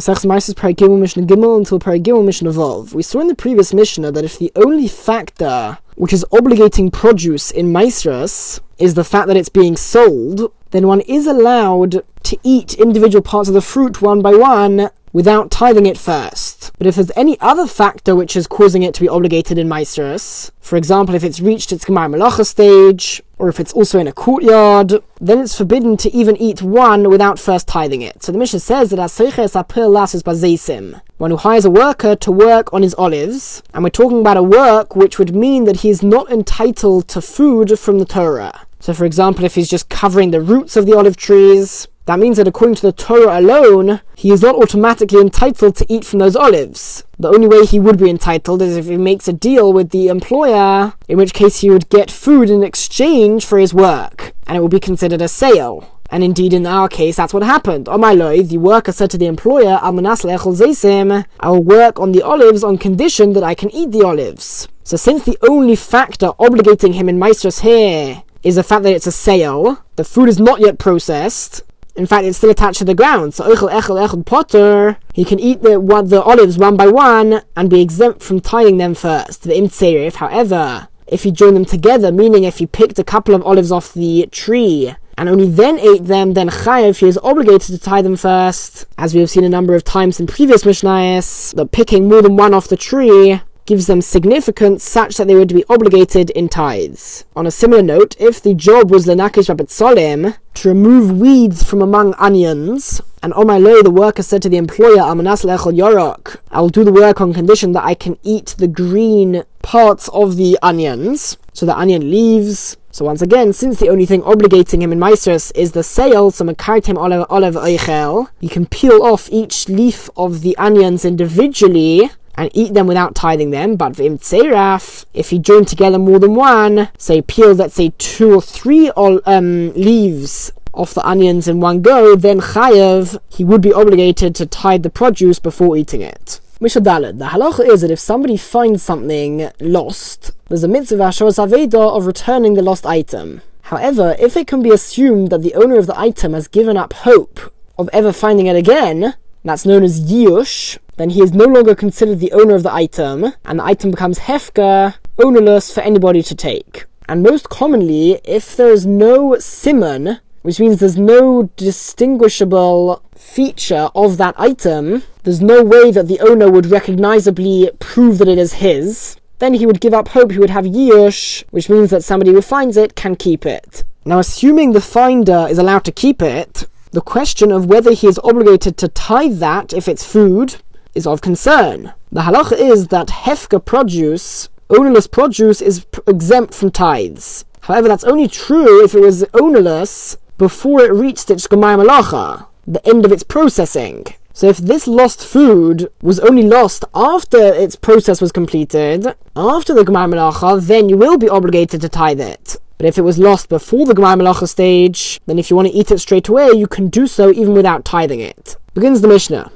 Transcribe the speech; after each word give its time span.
Masechus 0.00 0.24
Maisis 0.24 0.54
Paragimel 0.54 0.98
Mishnah 0.98 1.24
Gimel 1.24 1.58
until 1.58 1.78
Paragimel 1.78 2.24
Mishnah 2.24 2.52
Vov. 2.52 2.94
We 2.94 3.02
saw 3.02 3.20
in 3.20 3.26
the 3.26 3.34
previous 3.34 3.74
Mishnah 3.74 4.10
that 4.12 4.24
if 4.24 4.38
the 4.38 4.50
only 4.56 4.88
factor 4.88 5.76
which 5.94 6.14
is 6.14 6.24
obligating 6.32 6.90
produce 6.90 7.50
in 7.50 7.66
Maisras 7.66 8.60
is 8.78 8.94
the 8.94 9.04
fact 9.04 9.26
that 9.26 9.36
it's 9.36 9.50
being 9.50 9.76
sold, 9.76 10.54
then 10.70 10.86
one 10.86 11.02
is 11.02 11.26
allowed 11.26 12.02
to 12.22 12.38
eat 12.42 12.78
individual 12.78 13.20
parts 13.20 13.50
of 13.50 13.54
the 13.54 13.60
fruit 13.60 14.00
one 14.00 14.22
by 14.22 14.34
one 14.34 14.88
without 15.12 15.50
tithing 15.50 15.84
it 15.84 15.98
first. 15.98 16.72
But 16.78 16.86
if 16.86 16.94
there's 16.94 17.12
any 17.14 17.38
other 17.40 17.66
factor 17.66 18.16
which 18.16 18.36
is 18.36 18.46
causing 18.46 18.82
it 18.82 18.94
to 18.94 19.02
be 19.02 19.08
obligated 19.08 19.58
in 19.58 19.68
Maestros, 19.68 20.50
for 20.60 20.76
example, 20.76 21.14
if 21.14 21.24
it's 21.24 21.40
reached 21.40 21.72
its 21.72 21.84
Gemar 21.84 22.08
Malacha 22.08 22.46
stage, 22.46 23.22
or 23.40 23.48
if 23.48 23.58
it's 23.58 23.72
also 23.72 23.98
in 23.98 24.06
a 24.06 24.12
courtyard, 24.12 24.92
then 25.18 25.38
it's 25.38 25.56
forbidden 25.56 25.96
to 25.96 26.14
even 26.14 26.36
eat 26.36 26.60
one 26.60 27.08
without 27.08 27.38
first 27.38 27.66
tithing 27.66 28.02
it. 28.02 28.22
So 28.22 28.32
the 28.32 28.38
Mishnah 28.38 28.60
says 28.60 28.90
that 28.90 28.98
Aseiches 28.98 29.56
Apil 29.60 29.90
Lasis 29.90 30.22
Bazeisim, 30.22 31.00
one 31.16 31.30
who 31.30 31.38
hires 31.38 31.64
a 31.64 31.70
worker 31.70 32.14
to 32.16 32.30
work 32.30 32.70
on 32.74 32.82
his 32.82 32.94
olives, 32.96 33.62
and 33.72 33.82
we're 33.82 33.88
talking 33.88 34.20
about 34.20 34.36
a 34.36 34.42
work 34.42 34.94
which 34.94 35.18
would 35.18 35.34
mean 35.34 35.64
that 35.64 35.80
he 35.80 35.88
is 35.88 36.02
not 36.02 36.30
entitled 36.30 37.08
to 37.08 37.22
food 37.22 37.78
from 37.78 37.98
the 37.98 38.04
Torah. 38.04 38.66
So, 38.78 38.92
for 38.92 39.06
example, 39.06 39.46
if 39.46 39.54
he's 39.54 39.70
just 39.70 39.88
covering 39.88 40.32
the 40.32 40.42
roots 40.42 40.76
of 40.76 40.84
the 40.84 40.94
olive 40.94 41.16
trees, 41.16 41.88
that 42.10 42.18
means 42.18 42.38
that 42.38 42.48
according 42.48 42.74
to 42.74 42.82
the 42.82 42.90
Torah 42.90 43.38
alone, 43.38 44.00
he 44.16 44.32
is 44.32 44.42
not 44.42 44.56
automatically 44.56 45.20
entitled 45.20 45.76
to 45.76 45.86
eat 45.88 46.04
from 46.04 46.18
those 46.18 46.34
olives. 46.34 47.04
The 47.20 47.28
only 47.28 47.46
way 47.46 47.64
he 47.64 47.78
would 47.78 48.00
be 48.00 48.10
entitled 48.10 48.62
is 48.62 48.76
if 48.76 48.86
he 48.86 48.96
makes 48.96 49.28
a 49.28 49.32
deal 49.32 49.72
with 49.72 49.90
the 49.90 50.08
employer, 50.08 50.94
in 51.06 51.18
which 51.18 51.32
case 51.32 51.60
he 51.60 51.70
would 51.70 51.88
get 51.88 52.10
food 52.10 52.50
in 52.50 52.64
exchange 52.64 53.44
for 53.46 53.60
his 53.60 53.72
work, 53.72 54.34
and 54.48 54.56
it 54.56 54.60
would 54.60 54.72
be 54.72 54.80
considered 54.80 55.22
a 55.22 55.28
sale. 55.28 56.00
And 56.10 56.24
indeed, 56.24 56.52
in 56.52 56.66
our 56.66 56.88
case, 56.88 57.14
that's 57.14 57.32
what 57.32 57.44
happened. 57.44 57.88
On 57.88 58.00
my 58.00 58.12
loy, 58.12 58.42
the 58.42 58.58
worker 58.58 58.90
said 58.90 59.12
to 59.12 59.18
the 59.18 59.26
employer, 59.26 59.78
I 59.80 59.90
will 59.90 61.62
work 61.62 62.00
on 62.00 62.10
the 62.10 62.22
olives 62.22 62.64
on 62.64 62.76
condition 62.76 63.34
that 63.34 63.44
I 63.44 63.54
can 63.54 63.70
eat 63.70 63.92
the 63.92 64.04
olives. 64.04 64.66
So 64.82 64.96
since 64.96 65.22
the 65.22 65.38
only 65.48 65.76
factor 65.76 66.30
obligating 66.40 66.94
him 66.94 67.08
in 67.08 67.20
Maestros 67.20 67.60
here 67.60 68.24
is 68.42 68.56
the 68.56 68.64
fact 68.64 68.82
that 68.82 68.94
it's 68.94 69.06
a 69.06 69.12
sale. 69.12 69.84
The 69.94 70.02
food 70.02 70.28
is 70.28 70.40
not 70.40 70.58
yet 70.58 70.80
processed. 70.80 71.62
In 72.00 72.06
fact, 72.06 72.24
it's 72.24 72.38
still 72.38 72.48
attached 72.48 72.78
to 72.78 72.86
the 72.86 72.94
ground. 72.94 73.34
So 73.34 73.44
echel 73.54 73.70
echel 73.70 74.08
echel 74.08 74.24
potter, 74.24 74.96
he 75.12 75.22
can 75.22 75.38
eat 75.38 75.60
the 75.60 75.78
the 76.06 76.22
olives 76.22 76.56
one 76.56 76.74
by 76.74 76.86
one 76.86 77.42
and 77.54 77.68
be 77.68 77.82
exempt 77.82 78.22
from 78.22 78.40
tying 78.40 78.78
them 78.78 78.94
first. 78.94 79.42
The 79.42 79.52
imtserif, 79.52 80.14
however, 80.14 80.88
if 81.06 81.24
he 81.24 81.30
joined 81.30 81.56
them 81.56 81.66
together, 81.66 82.10
meaning 82.10 82.44
if 82.44 82.56
he 82.56 82.64
picked 82.64 82.98
a 82.98 83.04
couple 83.04 83.34
of 83.34 83.42
olives 83.42 83.70
off 83.70 83.92
the 83.92 84.26
tree 84.32 84.94
and 85.18 85.28
only 85.28 85.46
then 85.46 85.78
ate 85.78 86.06
them, 86.06 86.32
then 86.32 86.48
chayev 86.48 86.96
he 87.00 87.06
is 87.06 87.18
obligated 87.18 87.68
to 87.68 87.78
tie 87.78 88.00
them 88.00 88.16
first, 88.16 88.86
as 88.96 89.12
we 89.12 89.20
have 89.20 89.28
seen 89.28 89.44
a 89.44 89.50
number 89.50 89.74
of 89.74 89.84
times 89.84 90.18
in 90.18 90.26
previous 90.26 90.64
mishnayos. 90.64 91.54
That 91.54 91.70
picking 91.70 92.08
more 92.08 92.22
than 92.22 92.34
one 92.34 92.54
off 92.54 92.68
the 92.68 92.78
tree 92.78 93.42
gives 93.70 93.86
them 93.86 94.02
significance 94.02 94.82
such 94.82 95.16
that 95.16 95.28
they 95.28 95.36
would 95.36 95.54
be 95.54 95.64
obligated 95.68 96.28
in 96.30 96.48
tithes. 96.48 97.24
On 97.36 97.46
a 97.46 97.52
similar 97.52 97.82
note, 97.82 98.16
if 98.18 98.42
the 98.42 98.52
job 98.52 98.90
was 98.90 99.06
lenakish 99.06 99.46
solim 99.68 100.36
to 100.54 100.68
remove 100.68 101.20
weeds 101.20 101.62
from 101.62 101.80
among 101.80 102.12
onions, 102.14 103.00
and 103.22 103.32
on 103.34 103.46
my 103.46 103.58
low, 103.58 103.80
the 103.80 103.90
worker 103.92 104.24
said 104.24 104.42
to 104.42 104.48
the 104.48 104.56
employer, 104.56 104.98
Amanas 104.98 105.44
lechol 105.44 105.72
yorok, 105.72 106.38
I 106.50 106.60
will 106.60 106.68
do 106.68 106.82
the 106.82 106.90
work 106.92 107.20
on 107.20 107.32
condition 107.32 107.70
that 107.74 107.84
I 107.84 107.94
can 107.94 108.18
eat 108.24 108.56
the 108.58 108.66
green 108.66 109.44
parts 109.62 110.08
of 110.08 110.34
the 110.34 110.58
onions, 110.62 111.38
so 111.52 111.64
the 111.64 111.78
onion 111.78 112.10
leaves. 112.10 112.76
So 112.90 113.04
once 113.04 113.22
again, 113.22 113.52
since 113.52 113.78
the 113.78 113.88
only 113.88 114.04
thing 114.04 114.22
obligating 114.22 114.80
him 114.82 114.90
in 114.90 114.98
Meisters 114.98 115.52
is 115.54 115.70
the 115.70 115.84
sale, 115.84 116.32
so 116.32 116.44
Makartim 116.44 116.98
olive 116.98 117.24
olive 117.30 117.54
eichel, 117.54 118.30
you 118.40 118.48
can 118.48 118.66
peel 118.66 119.04
off 119.04 119.28
each 119.30 119.68
leaf 119.68 120.10
of 120.16 120.40
the 120.40 120.56
onions 120.56 121.04
individually, 121.04 122.10
and 122.40 122.50
eat 122.54 122.74
them 122.74 122.86
without 122.86 123.14
tithing 123.14 123.50
them. 123.50 123.76
But 123.76 123.92
v'im 123.92 124.18
tseraf, 124.18 125.04
if 125.14 125.30
he 125.30 125.38
joined 125.38 125.68
together 125.68 125.98
more 125.98 126.18
than 126.18 126.34
one, 126.34 126.88
say 126.96 127.22
peeled, 127.22 127.58
let's 127.58 127.74
say 127.74 127.92
two 127.98 128.34
or 128.34 128.42
three 128.42 128.90
um, 128.90 129.72
leaves 129.74 130.52
off 130.72 130.94
the 130.94 131.06
onions 131.06 131.48
in 131.48 131.60
one 131.60 131.82
go, 131.82 132.16
then 132.16 132.40
chayev, 132.40 133.20
he 133.28 133.44
would 133.44 133.60
be 133.60 133.72
obligated 133.72 134.34
to 134.36 134.46
tithe 134.46 134.82
the 134.82 134.90
produce 134.90 135.38
before 135.38 135.76
eating 135.76 136.00
it. 136.00 136.40
Mishnah 136.60 136.82
Daled. 136.82 137.18
The 137.18 137.26
halacha 137.26 137.66
is 137.66 137.80
that 137.80 137.90
if 137.90 137.98
somebody 137.98 138.36
finds 138.36 138.82
something 138.82 139.50
lost, 139.60 140.32
there's 140.48 140.62
a 140.62 140.68
mitzvah 140.68 140.98
Aveda 140.98 141.96
of 141.96 142.06
returning 142.06 142.54
the 142.54 142.62
lost 142.62 142.84
item. 142.86 143.40
However, 143.62 144.16
if 144.18 144.36
it 144.36 144.46
can 144.46 144.62
be 144.62 144.70
assumed 144.70 145.30
that 145.30 145.42
the 145.42 145.54
owner 145.54 145.78
of 145.78 145.86
the 145.86 145.98
item 145.98 146.34
has 146.34 146.48
given 146.48 146.76
up 146.76 146.92
hope 146.92 147.52
of 147.78 147.88
ever 147.92 148.12
finding 148.12 148.46
it 148.46 148.56
again, 148.56 149.14
that's 149.42 149.64
known 149.64 149.82
as 149.82 150.12
Yush, 150.12 150.76
then 151.00 151.10
he 151.10 151.22
is 151.22 151.32
no 151.32 151.46
longer 151.46 151.74
considered 151.74 152.20
the 152.20 152.32
owner 152.32 152.54
of 152.54 152.62
the 152.62 152.72
item, 152.72 153.32
and 153.46 153.58
the 153.58 153.64
item 153.64 153.90
becomes 153.90 154.18
hefka, 154.18 154.96
ownerless 155.18 155.72
for 155.72 155.80
anybody 155.80 156.22
to 156.22 156.34
take. 156.34 156.84
And 157.08 157.22
most 157.22 157.48
commonly, 157.48 158.20
if 158.22 158.54
there 158.54 158.68
is 158.68 158.84
no 158.84 159.38
simon, 159.38 160.18
which 160.42 160.60
means 160.60 160.78
there's 160.78 160.98
no 160.98 161.44
distinguishable 161.56 163.02
feature 163.14 163.88
of 163.94 164.18
that 164.18 164.34
item, 164.38 165.02
there's 165.22 165.40
no 165.40 165.62
way 165.64 165.90
that 165.90 166.06
the 166.06 166.20
owner 166.20 166.50
would 166.50 166.66
recognizably 166.66 167.70
prove 167.78 168.18
that 168.18 168.28
it 168.28 168.36
is 168.36 168.54
his, 168.54 169.16
then 169.38 169.54
he 169.54 169.64
would 169.64 169.80
give 169.80 169.94
up 169.94 170.08
hope 170.08 170.32
he 170.32 170.38
would 170.38 170.50
have 170.50 170.66
yush, 170.66 171.44
which 171.50 171.70
means 171.70 171.88
that 171.88 172.04
somebody 172.04 172.32
who 172.32 172.42
finds 172.42 172.76
it 172.76 172.94
can 172.94 173.16
keep 173.16 173.46
it. 173.46 173.84
Now, 174.04 174.18
assuming 174.18 174.72
the 174.72 174.82
finder 174.82 175.46
is 175.48 175.56
allowed 175.56 175.84
to 175.86 175.92
keep 175.92 176.20
it, 176.20 176.66
the 176.92 177.00
question 177.00 177.50
of 177.50 177.64
whether 177.64 177.92
he 177.92 178.06
is 178.06 178.20
obligated 178.22 178.76
to 178.76 178.88
tithe 178.88 179.38
that 179.38 179.72
if 179.72 179.88
it's 179.88 180.04
food 180.04 180.56
is 180.94 181.06
of 181.06 181.20
concern. 181.20 181.92
The 182.12 182.22
halacha 182.22 182.58
is 182.58 182.88
that 182.88 183.08
hefka 183.08 183.64
produce, 183.64 184.48
ownerless 184.68 185.06
produce, 185.06 185.60
is 185.60 185.86
exempt 186.06 186.54
from 186.54 186.70
tithes. 186.70 187.44
However, 187.62 187.88
that's 187.88 188.04
only 188.04 188.28
true 188.28 188.84
if 188.84 188.94
it 188.94 189.00
was 189.00 189.24
ownerless 189.34 190.16
before 190.38 190.80
it 190.82 190.92
reached 190.92 191.30
its 191.30 191.46
gemar 191.46 191.76
malacha, 191.78 192.46
the 192.66 192.86
end 192.88 193.04
of 193.04 193.12
its 193.12 193.22
processing. 193.22 194.06
So 194.32 194.48
if 194.48 194.56
this 194.56 194.86
lost 194.86 195.24
food 195.24 195.90
was 196.00 196.18
only 196.20 196.42
lost 196.42 196.84
after 196.94 197.38
its 197.38 197.76
process 197.76 198.20
was 198.20 198.32
completed, 198.32 199.14
after 199.36 199.74
the 199.74 199.84
gemar 199.84 200.08
malacha, 200.08 200.66
then 200.66 200.88
you 200.88 200.96
will 200.96 201.18
be 201.18 201.28
obligated 201.28 201.82
to 201.82 201.88
tithe 201.88 202.20
it. 202.20 202.56
But 202.80 202.86
if 202.86 202.96
it 202.96 203.02
was 203.02 203.18
lost 203.18 203.50
before 203.50 203.84
the 203.84 203.92
Gemar 203.92 204.18
Malacha 204.18 204.48
stage, 204.48 205.20
then 205.26 205.38
if 205.38 205.50
you 205.50 205.54
want 205.54 205.68
to 205.68 205.74
eat 205.74 205.90
it 205.90 205.98
straight 205.98 206.30
away, 206.30 206.48
you 206.56 206.66
can 206.66 206.88
do 206.88 207.06
so 207.06 207.30
even 207.30 207.52
without 207.52 207.84
tithing 207.84 208.20
it. 208.20 208.56
Begins 208.72 209.02
the 209.02 209.08
Mishnah. 209.08 209.52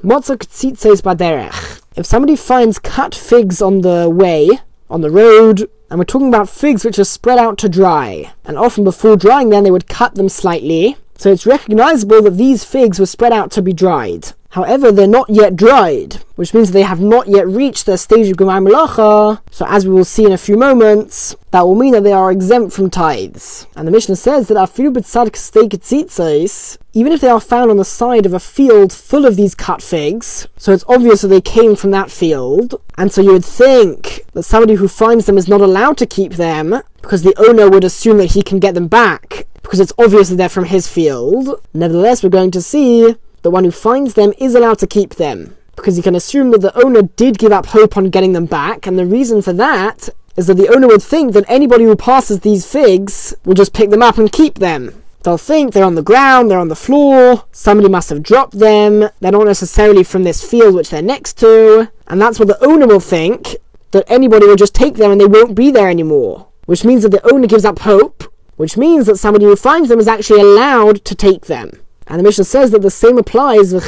baderech. 1.01 1.81
If 1.95 2.05
somebody 2.05 2.35
finds 2.35 2.77
cut 2.77 3.15
figs 3.15 3.63
on 3.63 3.81
the 3.81 4.11
way, 4.11 4.59
on 4.91 5.01
the 5.01 5.09
road, 5.09 5.67
and 5.89 5.97
we're 5.97 6.05
talking 6.05 6.27
about 6.27 6.49
figs 6.49 6.85
which 6.85 6.99
are 6.99 7.03
spread 7.03 7.39
out 7.39 7.57
to 7.57 7.67
dry, 7.67 8.31
and 8.45 8.59
often 8.59 8.83
before 8.83 9.17
drying 9.17 9.49
them 9.49 9.63
they 9.63 9.71
would 9.71 9.89
cut 9.89 10.13
them 10.13 10.29
slightly, 10.29 10.95
so 11.17 11.31
it's 11.31 11.47
recognizable 11.47 12.21
that 12.21 12.37
these 12.37 12.63
figs 12.63 12.99
were 12.99 13.07
spread 13.07 13.33
out 13.33 13.49
to 13.53 13.63
be 13.63 13.73
dried. 13.73 14.33
However, 14.55 14.89
they're 14.89 15.05
not 15.05 15.29
yet 15.29 15.57
dried, 15.57 16.23
which 16.37 16.53
means 16.53 16.71
they 16.71 16.83
have 16.83 17.01
not 17.01 17.27
yet 17.27 17.45
reached 17.45 17.85
the 17.85 17.97
stage 17.97 18.29
of 18.29 18.37
Gemar 18.37 18.65
Malacha. 18.65 19.41
So, 19.51 19.65
as 19.67 19.85
we 19.85 19.93
will 19.93 20.05
see 20.05 20.23
in 20.23 20.31
a 20.31 20.37
few 20.37 20.55
moments, 20.55 21.35
that 21.51 21.63
will 21.63 21.75
mean 21.75 21.91
that 21.91 22.05
they 22.05 22.13
are 22.13 22.31
exempt 22.31 22.71
from 22.71 22.89
tithes. 22.89 23.67
And 23.75 23.85
the 23.85 23.91
Mishnah 23.91 24.15
says 24.15 24.47
that 24.47 24.55
b'tzadik 24.55 25.35
steak 25.35 26.79
even 26.93 27.11
if 27.11 27.19
they 27.19 27.27
are 27.27 27.41
found 27.41 27.69
on 27.69 27.75
the 27.75 27.83
side 27.83 28.25
of 28.25 28.33
a 28.33 28.39
field 28.39 28.93
full 28.93 29.25
of 29.25 29.35
these 29.35 29.55
cut 29.55 29.81
figs, 29.81 30.47
so 30.55 30.71
it's 30.71 30.85
obvious 30.87 31.19
that 31.19 31.27
they 31.27 31.41
came 31.41 31.75
from 31.75 31.91
that 31.91 32.09
field, 32.09 32.75
and 32.97 33.11
so 33.11 33.21
you 33.21 33.33
would 33.33 33.43
think 33.43 34.23
that 34.31 34.43
somebody 34.43 34.75
who 34.75 34.87
finds 34.87 35.25
them 35.25 35.37
is 35.37 35.49
not 35.49 35.59
allowed 35.59 35.97
to 35.97 36.05
keep 36.05 36.35
them 36.35 36.81
because 37.01 37.23
the 37.23 37.37
owner 37.37 37.69
would 37.69 37.83
assume 37.83 38.19
that 38.19 38.31
he 38.31 38.41
can 38.41 38.59
get 38.59 38.73
them 38.73 38.87
back 38.87 39.47
because 39.65 39.81
it's 39.81 39.93
obvious 39.97 40.29
that 40.29 40.37
they're 40.37 40.47
from 40.47 40.65
his 40.65 40.87
field. 40.87 41.59
Nevertheless, 41.73 42.23
we're 42.23 42.29
going 42.29 42.51
to 42.51 42.61
see 42.61 43.15
the 43.45 43.51
one 43.51 43.63
who 43.63 43.69
finds 43.69 44.15
them 44.15 44.33
is 44.39 44.55
allowed 44.55 44.79
to 44.79 44.87
keep 44.87 45.13
them, 45.17 45.55
because 45.75 45.97
you 45.97 46.01
can 46.01 46.15
assume 46.15 46.49
that 46.49 46.61
the 46.61 46.75
owner 46.83 47.03
did 47.03 47.37
give 47.37 47.51
up 47.51 47.67
hope 47.67 47.95
on 47.95 48.09
getting 48.09 48.33
them 48.33 48.47
back, 48.47 48.87
and 48.87 48.97
the 48.97 49.05
reason 49.05 49.39
for 49.39 49.53
that 49.53 50.09
is 50.35 50.47
that 50.47 50.55
the 50.55 50.67
owner 50.69 50.87
would 50.87 51.03
think 51.03 51.33
that 51.33 51.45
anybody 51.47 51.83
who 51.83 51.95
passes 51.95 52.39
these 52.39 52.65
figs 52.65 53.35
will 53.45 53.53
just 53.53 53.71
pick 53.71 53.91
them 53.91 54.01
up 54.01 54.17
and 54.17 54.31
keep 54.31 54.55
them. 54.55 54.99
They'll 55.21 55.37
think 55.37 55.73
they're 55.73 55.85
on 55.85 55.93
the 55.93 56.01
ground, 56.01 56.49
they're 56.49 56.57
on 56.57 56.69
the 56.69 56.75
floor, 56.75 57.45
somebody 57.51 57.87
must 57.87 58.09
have 58.09 58.23
dropped 58.23 58.57
them, 58.57 59.09
they're 59.19 59.31
not 59.31 59.45
necessarily 59.45 60.03
from 60.03 60.23
this 60.23 60.43
field 60.43 60.73
which 60.73 60.89
they're 60.89 61.03
next 61.03 61.37
to, 61.37 61.91
and 62.07 62.19
that's 62.19 62.39
what 62.39 62.47
the 62.47 62.65
owner 62.65 62.87
will 62.87 62.99
think, 62.99 63.57
that 63.91 64.05
anybody 64.07 64.47
will 64.47 64.55
just 64.55 64.73
take 64.73 64.95
them 64.95 65.11
and 65.11 65.21
they 65.21 65.27
won't 65.27 65.53
be 65.53 65.69
there 65.69 65.87
anymore. 65.87 66.47
Which 66.65 66.83
means 66.83 67.03
that 67.03 67.09
the 67.09 67.31
owner 67.31 67.45
gives 67.45 67.63
up 67.63 67.77
hope, 67.77 68.23
which 68.55 68.75
means 68.75 69.05
that 69.05 69.17
somebody 69.17 69.45
who 69.45 69.55
finds 69.55 69.89
them 69.89 69.99
is 69.99 70.07
actually 70.07 70.41
allowed 70.41 71.05
to 71.05 71.13
take 71.13 71.45
them. 71.45 71.69
And 72.07 72.19
the 72.19 72.23
Mishnah 72.23 72.43
says 72.43 72.71
that 72.71 72.81
the 72.83 72.91
same 72.91 73.17
applies, 73.17 73.71
the 73.71 73.81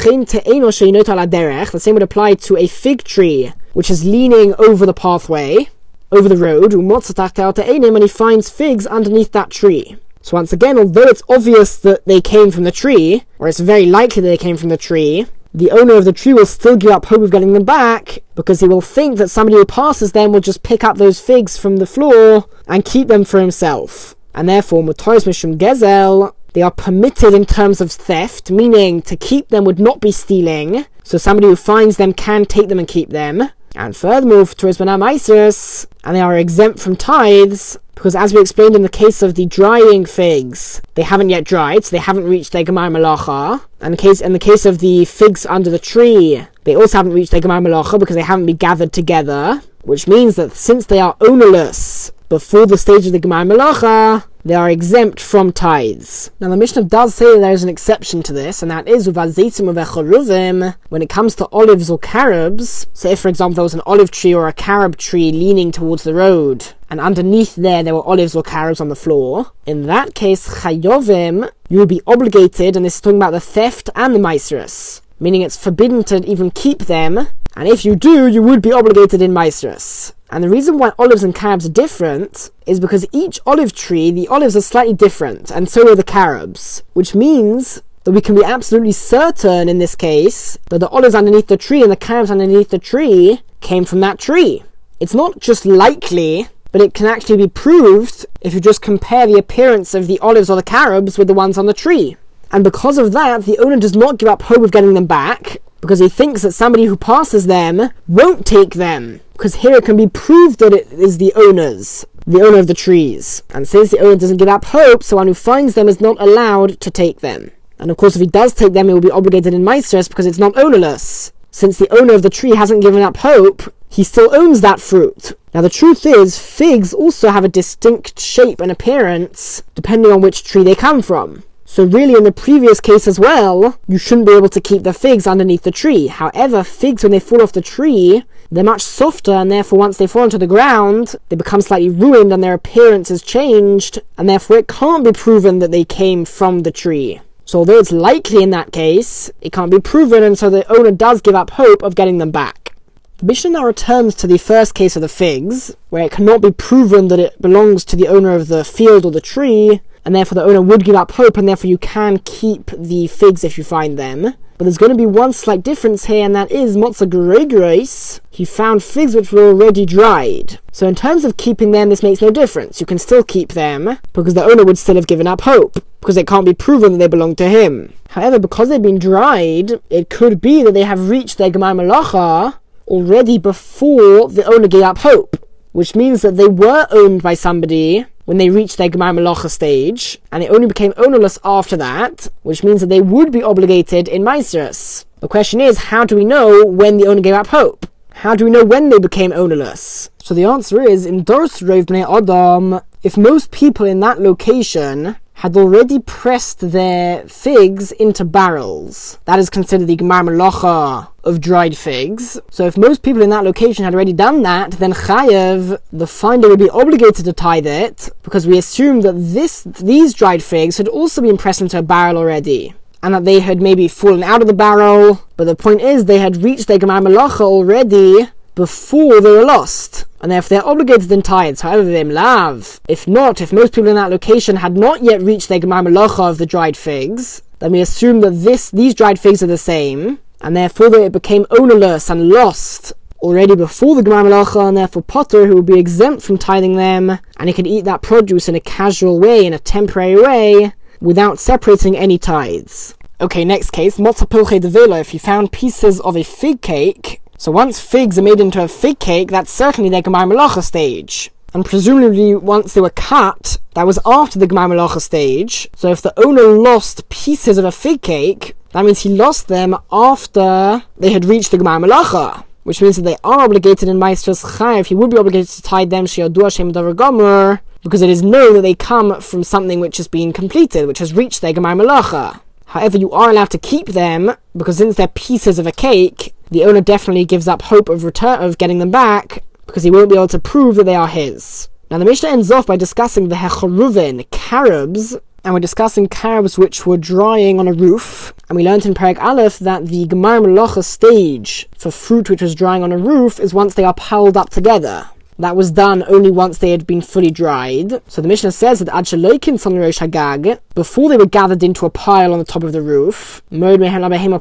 same 1.79 1.93
would 1.93 2.03
apply 2.03 2.33
to 2.33 2.57
a 2.57 2.67
fig 2.67 3.03
tree, 3.03 3.53
which 3.73 3.91
is 3.91 4.03
leaning 4.05 4.55
over 4.57 4.85
the 4.85 4.93
pathway, 4.93 5.69
over 6.11 6.27
the 6.27 6.37
road, 6.37 6.73
and 6.73 8.01
he 8.01 8.07
finds 8.07 8.49
figs 8.49 8.87
underneath 8.87 9.31
that 9.33 9.51
tree. 9.51 9.97
So 10.21 10.35
once 10.35 10.51
again, 10.51 10.77
although 10.77 11.03
it's 11.03 11.21
obvious 11.29 11.77
that 11.77 12.05
they 12.05 12.19
came 12.19 12.51
from 12.51 12.63
the 12.63 12.71
tree, 12.71 13.23
or 13.39 13.47
it's 13.47 13.59
very 13.59 13.85
likely 13.85 14.21
that 14.23 14.27
they 14.27 14.37
came 14.37 14.57
from 14.57 14.69
the 14.69 14.77
tree, 14.77 15.27
the 15.53 15.71
owner 15.71 15.93
of 15.93 16.05
the 16.05 16.11
tree 16.11 16.33
will 16.33 16.45
still 16.45 16.75
give 16.75 16.91
up 16.91 17.05
hope 17.05 17.21
of 17.21 17.31
getting 17.31 17.53
them 17.53 17.63
back 17.63 18.19
because 18.35 18.59
he 18.59 18.67
will 18.67 18.81
think 18.81 19.17
that 19.17 19.29
somebody 19.29 19.57
who 19.57 19.65
passes 19.65 20.11
them 20.11 20.31
will 20.31 20.39
just 20.39 20.63
pick 20.63 20.83
up 20.83 20.97
those 20.97 21.19
figs 21.19 21.57
from 21.57 21.77
the 21.77 21.85
floor 21.85 22.45
and 22.67 22.83
keep 22.83 23.07
them 23.07 23.23
for 23.23 23.39
himself. 23.39 24.15
And 24.35 24.47
therefore, 24.47 24.83
Mutoris 24.83 25.25
Mishum 25.25 25.57
Gezel, 25.57 26.33
they 26.53 26.61
are 26.61 26.71
permitted 26.71 27.33
in 27.33 27.45
terms 27.45 27.81
of 27.81 27.91
theft, 27.91 28.51
meaning 28.51 29.01
to 29.03 29.15
keep 29.15 29.49
them 29.49 29.63
would 29.65 29.79
not 29.79 30.01
be 30.01 30.11
stealing. 30.11 30.85
So 31.03 31.17
somebody 31.17 31.47
who 31.47 31.55
finds 31.55 31.97
them 31.97 32.13
can 32.13 32.45
take 32.45 32.67
them 32.69 32.79
and 32.79 32.87
keep 32.87 33.09
them. 33.09 33.49
And 33.75 33.95
furthermore, 33.95 34.45
for 34.45 34.67
Isis, 34.67 35.85
and 36.03 36.15
they 36.15 36.21
are 36.21 36.35
exempt 36.35 36.79
from 36.79 36.95
tithes, 36.95 37.77
because 37.93 38.15
as 38.15 38.33
we 38.33 38.41
explained 38.41 38.75
in 38.75 38.81
the 38.81 38.89
case 38.89 39.21
of 39.21 39.35
the 39.35 39.45
drying 39.45 40.05
figs, 40.05 40.81
they 40.95 41.03
haven't 41.03 41.29
yet 41.29 41.43
dried, 41.43 41.85
so 41.85 41.91
they 41.91 42.01
haven't 42.01 42.25
reached 42.25 42.51
their 42.51 42.63
Gemar 42.63 42.91
Malacha. 42.91 43.63
And 43.81 43.93
the 43.93 43.97
case 43.97 44.21
in 44.21 44.33
the 44.33 44.39
case 44.39 44.65
of 44.65 44.79
the 44.79 45.05
figs 45.05 45.45
under 45.45 45.69
the 45.69 45.79
tree, 45.79 46.45
they 46.63 46.75
also 46.75 46.97
haven't 46.97 47.13
reached 47.13 47.31
their 47.31 47.41
Gemar 47.41 47.65
Malacha 47.65 47.99
because 47.99 48.15
they 48.15 48.21
haven't 48.21 48.45
been 48.45 48.57
gathered 48.57 48.93
together. 48.93 49.61
Which 49.87 50.05
means 50.05 50.35
that 50.35 50.51
since 50.51 50.85
they 50.85 50.99
are 50.99 51.15
ownerless 51.21 52.11
before 52.27 52.65
the 52.65 52.77
stage 52.77 53.05
of 53.05 53.13
the 53.13 53.21
Gemar 53.21 53.49
Malacha, 53.49 54.25
they 54.43 54.53
are 54.53 54.69
exempt 54.69 55.21
from 55.21 55.53
tithes. 55.53 56.29
Now, 56.41 56.49
the 56.49 56.57
Mishnah 56.57 56.83
does 56.83 57.15
say 57.15 57.33
that 57.33 57.39
there 57.39 57.53
is 57.53 57.63
an 57.63 57.69
exception 57.69 58.21
to 58.23 58.33
this, 58.33 58.61
and 58.61 58.69
that 58.69 58.85
is 58.85 59.07
with 59.07 59.15
azitim 59.15 59.69
of 59.69 60.75
when 60.89 61.01
it 61.01 61.07
comes 61.07 61.35
to 61.35 61.47
olives 61.53 61.89
or 61.89 61.97
carobs. 61.97 62.87
So, 62.91 63.11
if, 63.11 63.21
for 63.21 63.29
example, 63.29 63.55
there 63.55 63.63
was 63.63 63.75
an 63.75 63.81
olive 63.85 64.11
tree 64.11 64.33
or 64.33 64.49
a 64.49 64.53
carob 64.53 64.97
tree 64.97 65.31
leaning 65.31 65.71
towards 65.71 66.03
the 66.03 66.13
road, 66.13 66.73
and 66.89 66.99
underneath 66.99 67.55
there 67.55 67.81
there 67.81 67.95
were 67.95 68.05
olives 68.05 68.35
or 68.35 68.43
carobs 68.43 68.81
on 68.81 68.89
the 68.89 68.95
floor, 68.97 69.53
in 69.65 69.83
that 69.83 70.13
case, 70.15 70.49
chayovim, 70.63 71.49
you 71.69 71.79
would 71.79 71.87
be 71.87 72.01
obligated, 72.05 72.75
and 72.75 72.83
this 72.83 72.95
is 72.95 73.01
talking 73.01 73.15
about 73.15 73.31
the 73.31 73.39
theft 73.39 73.89
and 73.95 74.13
the 74.13 74.19
maestris, 74.19 74.99
meaning 75.17 75.43
it's 75.43 75.55
forbidden 75.55 76.03
to 76.03 76.17
even 76.25 76.51
keep 76.51 76.79
them, 76.79 77.29
and 77.57 77.67
if 77.67 77.83
you 77.83 77.95
do, 77.95 78.27
you 78.27 78.43
would 78.43 78.61
be 78.61 78.71
obligated 78.71 79.19
in 79.19 79.33
maestris. 79.33 80.13
And 80.29 80.43
the 80.43 80.49
reason 80.49 80.77
why 80.77 80.91
olives 80.99 81.23
and 81.23 81.33
carobs 81.33 81.65
are 81.65 81.69
different 81.69 82.51
is 82.67 82.79
because 82.79 83.07
each 83.11 83.39
olive 83.47 83.73
tree, 83.73 84.11
the 84.11 84.27
olives 84.27 84.55
are 84.55 84.61
slightly 84.61 84.93
different, 84.93 85.49
and 85.49 85.67
so 85.67 85.91
are 85.91 85.95
the 85.95 86.03
carobs, 86.03 86.83
which 86.93 87.15
means 87.15 87.81
that 88.03 88.11
we 88.11 88.21
can 88.21 88.35
be 88.35 88.43
absolutely 88.43 88.91
certain 88.91 89.67
in 89.67 89.79
this 89.79 89.95
case 89.95 90.59
that 90.69 90.77
the 90.77 90.89
olives 90.89 91.15
underneath 91.15 91.47
the 91.47 91.57
tree 91.57 91.81
and 91.81 91.91
the 91.91 91.95
carobs 91.95 92.29
underneath 92.29 92.69
the 92.69 92.77
tree 92.77 93.41
came 93.59 93.85
from 93.85 94.01
that 94.01 94.19
tree. 94.19 94.63
It's 94.99 95.15
not 95.15 95.39
just 95.39 95.65
likely, 95.65 96.49
but 96.71 96.81
it 96.81 96.93
can 96.93 97.07
actually 97.07 97.37
be 97.37 97.47
proved 97.47 98.27
if 98.39 98.53
you 98.53 98.59
just 98.59 98.83
compare 98.83 99.25
the 99.25 99.39
appearance 99.39 99.95
of 99.95 100.05
the 100.05 100.19
olives 100.19 100.51
or 100.51 100.57
the 100.57 100.61
carobs 100.61 101.17
with 101.17 101.27
the 101.27 101.33
ones 101.33 101.57
on 101.57 101.65
the 101.65 101.73
tree. 101.73 102.17
And 102.51 102.63
because 102.63 102.99
of 102.99 103.13
that, 103.13 103.45
the 103.45 103.57
owner 103.57 103.77
does 103.77 103.95
not 103.95 104.19
give 104.19 104.29
up 104.29 104.43
hope 104.43 104.63
of 104.63 104.71
getting 104.71 104.93
them 104.93 105.07
back, 105.07 105.57
because 105.87 105.99
he 105.99 106.09
thinks 106.09 106.41
that 106.41 106.51
somebody 106.51 106.83
who 106.83 106.97
passes 106.97 107.47
them 107.47 107.91
won't 108.09 108.45
take 108.45 108.73
them. 108.73 109.21
Because 109.31 109.55
here 109.55 109.75
it 109.75 109.85
can 109.85 109.95
be 109.95 110.07
proved 110.07 110.59
that 110.59 110.73
it 110.73 110.91
is 110.91 111.17
the 111.17 111.31
owners, 111.33 112.05
the 112.25 112.41
owner 112.41 112.57
of 112.57 112.67
the 112.67 112.73
trees. 112.73 113.41
And 113.53 113.65
since 113.65 113.91
the 113.91 113.99
owner 113.99 114.17
doesn't 114.17 114.35
give 114.35 114.49
up 114.49 114.65
hope, 114.65 115.01
so 115.01 115.15
one 115.15 115.27
who 115.27 115.33
finds 115.33 115.75
them 115.75 115.87
is 115.87 116.01
not 116.01 116.19
allowed 116.19 116.81
to 116.81 116.91
take 116.91 117.21
them. 117.21 117.51
And 117.79 117.89
of 117.89 117.95
course, 117.95 118.17
if 118.17 118.19
he 118.19 118.27
does 118.27 118.53
take 118.53 118.73
them, 118.73 118.87
he 118.89 118.93
will 118.93 118.99
be 118.99 119.11
obligated 119.11 119.53
in 119.53 119.63
Maestros 119.63 120.09
because 120.09 120.25
it's 120.25 120.37
not 120.37 120.57
ownerless. 120.57 121.31
Since 121.51 121.77
the 121.77 121.89
owner 121.97 122.15
of 122.15 122.21
the 122.21 122.29
tree 122.29 122.55
hasn't 122.55 122.81
given 122.81 123.01
up 123.01 123.15
hope, 123.15 123.73
he 123.87 124.03
still 124.03 124.35
owns 124.35 124.59
that 124.59 124.81
fruit. 124.81 125.37
Now, 125.53 125.61
the 125.61 125.69
truth 125.69 126.05
is, 126.05 126.37
figs 126.37 126.93
also 126.93 127.29
have 127.29 127.45
a 127.45 127.49
distinct 127.49 128.19
shape 128.19 128.59
and 128.59 128.73
appearance 128.73 129.63
depending 129.73 130.11
on 130.11 130.19
which 130.19 130.43
tree 130.43 130.63
they 130.63 130.75
come 130.75 131.01
from. 131.01 131.43
So 131.69 131.83
really 131.83 132.15
in 132.15 132.23
the 132.23 132.31
previous 132.31 132.79
case 132.79 133.07
as 133.07 133.19
well, 133.19 133.77
you 133.87 133.97
shouldn't 133.97 134.25
be 134.25 134.33
able 134.33 134.47
to 134.49 134.61
keep 134.61 134.83
the 134.83 134.93
figs 134.93 135.27
underneath 135.27 135.63
the 135.63 135.69
tree. 135.69 136.07
However, 136.07 136.63
figs 136.63 137.03
when 137.03 137.11
they 137.11 137.19
fall 137.19 137.41
off 137.41 137.51
the 137.51 137.61
tree, 137.61 138.23
they're 138.49 138.63
much 138.63 138.81
softer 138.81 139.33
and 139.33 139.51
therefore 139.51 139.77
once 139.77 139.97
they 139.97 140.07
fall 140.07 140.23
onto 140.23 140.37
the 140.37 140.47
ground, 140.47 141.15
they 141.27 141.35
become 141.35 141.59
slightly 141.59 141.89
ruined 141.89 142.31
and 142.31 142.41
their 142.41 142.53
appearance 142.53 143.11
is 143.11 143.21
changed, 143.21 143.99
and 144.17 144.29
therefore 144.29 144.57
it 144.57 144.69
can't 144.69 145.03
be 145.03 145.11
proven 145.11 145.59
that 145.59 145.71
they 145.71 145.83
came 145.83 146.23
from 146.23 146.61
the 146.61 146.71
tree. 146.71 147.19
So 147.43 147.59
although 147.59 147.79
it's 147.79 147.91
likely 147.91 148.41
in 148.41 148.49
that 148.51 148.71
case, 148.71 149.29
it 149.41 149.51
can't 149.51 149.69
be 149.69 149.79
proven 149.79 150.23
and 150.23 150.39
so 150.39 150.49
the 150.49 150.67
owner 150.71 150.91
does 150.91 151.21
give 151.21 151.35
up 151.35 151.51
hope 151.51 151.83
of 151.83 151.95
getting 151.95 152.17
them 152.17 152.31
back. 152.31 152.75
The 153.17 153.25
Mishnah 153.25 153.49
now 153.49 153.65
returns 153.65 154.15
to 154.15 154.27
the 154.27 154.37
first 154.37 154.73
case 154.73 154.95
of 154.95 155.01
the 155.01 155.09
figs, 155.09 155.75
where 155.89 156.03
it 156.03 156.11
cannot 156.11 156.41
be 156.41 156.51
proven 156.51 157.07
that 157.09 157.19
it 157.19 157.41
belongs 157.41 157.83
to 157.85 157.95
the 157.95 158.07
owner 158.07 158.35
of 158.35 158.47
the 158.47 158.63
field 158.63 159.05
or 159.05 159.11
the 159.11 159.19
tree, 159.19 159.81
and 160.07 160.15
therefore 160.15 160.35
the 160.35 160.43
owner 160.43 160.61
would 160.61 160.85
give 160.85 160.95
up 160.95 161.11
hope, 161.11 161.35
and 161.35 161.45
therefore 161.45 161.69
you 161.69 161.77
can 161.77 162.19
keep 162.19 162.71
the 162.71 163.07
figs 163.07 163.43
if 163.43 163.57
you 163.57 163.65
find 163.65 163.99
them. 163.99 164.21
But 164.57 164.63
there's 164.63 164.77
going 164.77 164.93
to 164.93 164.97
be 164.97 165.05
one 165.05 165.33
slight 165.33 165.63
difference 165.63 166.05
here, 166.05 166.25
and 166.25 166.33
that 166.33 166.49
is 166.49 166.77
Motza 166.77 167.07
Gregores. 167.07 168.21
He 168.31 168.45
found 168.45 168.81
figs 168.81 169.13
which 169.13 169.33
were 169.33 169.49
already 169.49 169.85
dried. 169.85 170.59
So 170.71 170.87
in 170.87 170.95
terms 170.95 171.25
of 171.25 171.35
keeping 171.35 171.71
them, 171.71 171.89
this 171.89 172.01
makes 172.03 172.21
no 172.21 172.31
difference. 172.31 172.79
You 172.79 172.85
can 172.85 172.97
still 172.97 173.21
keep 173.21 173.51
them, 173.51 173.99
because 174.13 174.33
the 174.33 174.45
owner 174.45 174.63
would 174.63 174.77
still 174.77 174.95
have 174.95 175.07
given 175.07 175.27
up 175.27 175.41
hope, 175.41 175.83
because 175.99 176.15
it 176.15 176.25
can't 176.25 176.45
be 176.45 176.53
proven 176.53 176.93
that 176.93 176.99
they 176.99 177.07
belong 177.09 177.35
to 177.35 177.49
him. 177.49 177.93
However, 178.11 178.39
because 178.39 178.69
they've 178.69 178.81
been 178.81 178.99
dried, 178.99 179.73
it 179.89 180.09
could 180.09 180.39
be 180.39 180.63
that 180.63 180.73
they 180.73 180.83
have 180.83 181.09
reached 181.09 181.37
their 181.37 181.51
Gemar 181.51 181.75
Malacha 181.75 182.57
already 182.87 183.37
before 183.37 184.29
the 184.29 184.45
owner 184.45 184.69
gave 184.69 184.83
up 184.83 184.99
hope, 184.99 185.35
which 185.73 185.95
means 185.95 186.21
that 186.21 186.37
they 186.37 186.47
were 186.47 186.87
owned 186.91 187.21
by 187.21 187.33
somebody 187.33 188.05
when 188.27 188.37
they 188.37 188.49
reached 188.49 188.77
their 188.77 188.89
Gemar 188.89 189.15
Malacha 189.15 189.49
stage, 189.49 190.19
and 190.33 190.43
they 190.43 190.49
only 190.49 190.67
became 190.67 190.93
ownerless 190.97 191.39
after 191.45 191.77
that, 191.77 192.27
which 192.43 192.61
means 192.61 192.81
that 192.81 192.87
they 192.87 192.99
would 192.99 193.31
be 193.31 193.41
obligated 193.41 194.09
in 194.09 194.21
Maestros. 194.21 195.05
The 195.21 195.29
question 195.29 195.61
is, 195.61 195.77
how 195.77 196.03
do 196.03 196.17
we 196.17 196.25
know 196.25 196.65
when 196.65 196.97
the 196.97 197.07
owner 197.07 197.21
gave 197.21 197.35
up 197.35 197.47
hope? 197.47 197.87
How 198.11 198.35
do 198.35 198.43
we 198.43 198.51
know 198.51 198.65
when 198.65 198.89
they 198.89 198.99
became 198.99 199.31
ownerless? 199.31 200.09
So 200.17 200.33
the 200.33 200.43
answer 200.43 200.81
is, 200.81 201.05
in 201.05 201.23
Dors 201.23 201.61
Rov 201.61 201.85
Bnei 201.85 202.05
Adam, 202.05 202.81
if 203.01 203.15
most 203.15 203.51
people 203.51 203.85
in 203.85 204.01
that 204.01 204.19
location 204.19 205.15
had 205.37 205.55
already 205.55 205.99
pressed 205.99 206.71
their 206.71 207.23
figs 207.27 207.91
into 207.91 208.25
barrels. 208.25 209.19
That 209.25 209.37
is 209.37 209.51
considered 209.51 209.85
the 209.85 209.95
Gemar 209.95 210.23
Malacha 210.23 211.09
of 211.23 211.39
dried 211.39 211.77
figs. 211.77 212.39
So 212.49 212.65
if 212.65 212.75
most 212.75 213.03
people 213.03 213.21
in 213.21 213.29
that 213.29 213.43
location 213.43 213.85
had 213.85 213.93
already 213.93 214.13
done 214.13 214.41
that, 214.41 214.71
then 214.71 214.93
Chayev, 214.93 215.79
the 215.93 216.07
finder, 216.07 216.49
would 216.49 216.57
be 216.57 216.71
obligated 216.71 217.23
to 217.25 217.33
tithe 217.33 217.67
it, 217.67 218.09
because 218.23 218.47
we 218.47 218.57
assume 218.57 219.01
that 219.01 219.13
this 219.13 219.61
these 219.61 220.15
dried 220.15 220.41
figs 220.41 220.77
had 220.77 220.87
also 220.87 221.21
been 221.21 221.37
pressed 221.37 221.61
into 221.61 221.77
a 221.77 221.83
barrel 221.83 222.17
already. 222.17 222.73
And 223.03 223.13
that 223.13 223.25
they 223.25 223.39
had 223.39 223.61
maybe 223.61 223.87
fallen 223.87 224.23
out 224.23 224.41
of 224.41 224.47
the 224.47 224.53
barrel, 224.53 225.21
but 225.37 225.43
the 225.43 225.55
point 225.55 225.81
is 225.81 226.05
they 226.05 226.17
had 226.17 226.37
reached 226.37 226.67
their 226.67 226.79
Gemar 226.79 227.05
Malacha 227.05 227.41
already 227.41 228.27
before 228.57 229.21
they 229.21 229.29
were 229.29 229.45
lost. 229.45 230.05
And 230.19 230.33
if 230.33 230.49
they're 230.49 230.65
obligated 230.65 231.11
in 231.11 231.21
tithes, 231.21 231.61
however 231.61 231.85
they 231.85 232.03
lav. 232.03 232.81
If 232.89 233.07
not, 233.07 233.39
if 233.39 233.53
most 233.53 233.73
people 233.73 233.89
in 233.89 233.95
that 233.95 234.09
location 234.09 234.57
had 234.57 234.75
not 234.75 235.03
yet 235.03 235.21
reached 235.21 235.47
their 235.47 235.59
Gemar 235.59 235.87
Malacha 235.87 236.31
of 236.31 236.39
the 236.39 236.47
dried 236.47 236.75
figs, 236.75 237.43
then 237.59 237.71
we 237.71 237.81
assume 237.81 238.21
that 238.21 238.31
this 238.31 238.71
these 238.71 238.95
dried 238.95 239.19
figs 239.19 239.43
are 239.43 239.47
the 239.47 239.59
same, 239.59 240.17
and 240.41 240.57
therefore 240.57 240.89
that 240.89 241.03
it 241.03 241.11
became 241.11 241.45
ownerless 241.51 242.09
and 242.09 242.29
lost 242.29 242.93
already 243.19 243.55
before 243.55 243.95
the 243.95 244.01
Gemar 244.01 244.25
Malacha, 244.25 244.67
and 244.67 244.75
therefore 244.75 245.03
Potter, 245.03 245.45
who 245.45 245.55
would 245.57 245.67
be 245.67 245.79
exempt 245.79 246.23
from 246.23 246.39
tithing 246.39 246.77
them, 246.77 247.19
and 247.37 247.47
he 247.47 247.53
could 247.53 247.67
eat 247.67 247.85
that 247.85 248.01
produce 248.01 248.49
in 248.49 248.55
a 248.55 248.59
casual 248.59 249.19
way, 249.19 249.45
in 249.45 249.53
a 249.53 249.59
temporary 249.59 250.19
way, 250.19 250.73
without 250.99 251.37
separating 251.37 251.95
any 251.95 252.17
tithes. 252.17 252.95
Okay, 253.21 253.45
next 253.45 253.69
case, 253.69 253.97
Motza 253.97 254.27
Pilche 254.27 254.59
de 254.59 254.69
Vela. 254.69 254.99
If 254.99 255.13
you 255.13 255.19
found 255.19 255.51
pieces 255.51 255.99
of 256.01 256.17
a 256.17 256.23
fig 256.23 256.61
cake 256.61 257.21
so 257.37 257.51
once 257.51 257.79
figs 257.79 258.17
are 258.17 258.23
made 258.23 258.39
into 258.39 258.63
a 258.63 258.67
fig 258.67 258.97
cake, 258.97 259.29
that's 259.29 259.51
certainly 259.51 259.91
their 259.91 260.01
Gemar 260.01 260.25
Malacha 260.31 260.63
stage. 260.63 261.29
And 261.53 261.63
presumably, 261.63 262.35
once 262.35 262.73
they 262.73 262.81
were 262.81 262.89
cut, 262.89 263.59
that 263.75 263.85
was 263.85 263.99
after 264.05 264.39
the 264.39 264.47
Gemar 264.47 264.67
Malacha 264.67 264.99
stage. 264.99 265.69
So 265.75 265.91
if 265.91 266.01
the 266.01 266.13
owner 266.19 266.41
lost 266.43 267.07
pieces 267.09 267.59
of 267.59 267.65
a 267.65 267.71
fig 267.71 268.01
cake, 268.01 268.55
that 268.71 268.83
means 268.83 269.01
he 269.01 269.09
lost 269.09 269.47
them 269.47 269.75
after 269.91 270.83
they 270.97 271.11
had 271.11 271.25
reached 271.25 271.51
the 271.51 271.57
Gemar 271.57 271.83
Malacha. 271.83 272.43
Which 272.63 272.81
means 272.81 272.97
that 272.97 273.03
they 273.03 273.17
are 273.23 273.41
obligated 273.41 273.87
in 273.87 273.97
Maestros 273.97 274.43
Chayiv. 274.43 274.87
He 274.87 274.95
would 274.95 275.11
be 275.11 275.17
obligated 275.17 275.47
to 275.49 275.61
tie 275.61 275.85
them 275.85 276.05
Shiadu 276.05 276.41
Hashem 276.41 276.71
Gomer, 276.71 277.61
because 277.81 278.01
it 278.01 278.09
is 278.09 278.23
known 278.23 278.55
that 278.55 278.61
they 278.61 278.73
come 278.73 279.21
from 279.21 279.43
something 279.43 279.79
which 279.79 279.97
has 279.97 280.07
been 280.07 280.33
completed, 280.33 280.87
which 280.87 280.99
has 280.99 281.13
reached 281.13 281.41
their 281.41 281.53
Gemar 281.53 281.79
Malacha. 281.79 282.41
However, 282.67 282.97
you 282.97 283.11
are 283.11 283.29
allowed 283.29 283.49
to 283.51 283.57
keep 283.57 283.87
them 283.87 284.35
because 284.55 284.77
since 284.77 284.95
they're 284.95 285.07
pieces 285.07 285.57
of 285.57 285.67
a 285.67 285.71
cake, 285.71 286.33
the 286.51 286.65
owner 286.65 286.81
definitely 286.81 287.25
gives 287.25 287.47
up 287.47 287.63
hope 287.63 287.87
of 287.89 288.03
return 288.03 288.41
of 288.41 288.57
getting 288.57 288.79
them 288.79 288.91
back 288.91 289.43
because 289.65 289.83
he 289.83 289.91
won't 289.91 290.09
be 290.09 290.15
able 290.15 290.27
to 290.29 290.39
prove 290.39 290.75
that 290.75 290.83
they 290.83 290.95
are 290.95 291.07
his. 291.07 291.69
Now 291.89 291.97
the 291.97 292.05
Mishnah 292.05 292.29
ends 292.29 292.51
off 292.51 292.67
by 292.67 292.75
discussing 292.75 293.29
the 293.29 293.35
hecharuvin 293.35 294.29
carobs, 294.31 295.17
and 295.45 295.53
we're 295.53 295.61
discussing 295.61 296.07
carobs 296.07 296.57
which 296.57 296.85
were 296.85 296.97
drying 296.97 297.57
on 297.57 297.69
a 297.69 297.73
roof. 297.73 298.33
And 298.49 298.57
we 298.57 298.63
learned 298.63 298.85
in 298.85 298.93
Perek 298.93 299.17
Aleph 299.19 299.59
that 299.59 299.85
the 299.85 300.05
Gemar 300.05 300.45
Malacha 300.45 300.83
stage 300.83 301.69
for 301.77 301.89
fruit 301.89 302.29
which 302.29 302.41
was 302.41 302.53
drying 302.53 302.83
on 302.83 302.91
a 302.91 302.97
roof 302.97 303.39
is 303.39 303.53
once 303.53 303.75
they 303.75 303.85
are 303.85 303.93
piled 303.93 304.35
up 304.35 304.49
together. 304.49 305.09
That 305.39 305.55
was 305.55 305.71
done 305.71 306.03
only 306.07 306.31
once 306.31 306.57
they 306.57 306.71
had 306.71 306.87
been 306.87 307.01
fully 307.01 307.31
dried. 307.31 308.01
So 308.09 308.21
the 308.21 308.27
Mishnah 308.27 308.51
says 308.51 308.79
that 308.79 308.93
Ad 308.93 309.11
Rosh 309.11 309.99
Hagag, 309.99 310.59
before 310.75 311.09
they 311.09 311.17
were 311.17 311.25
gathered 311.25 311.63
into 311.63 311.85
a 311.85 311.89
pile 311.89 312.33
on 312.33 312.39
the 312.39 312.45
top 312.45 312.63
of 312.63 312.73
the 312.73 312.81
roof, 312.81 313.41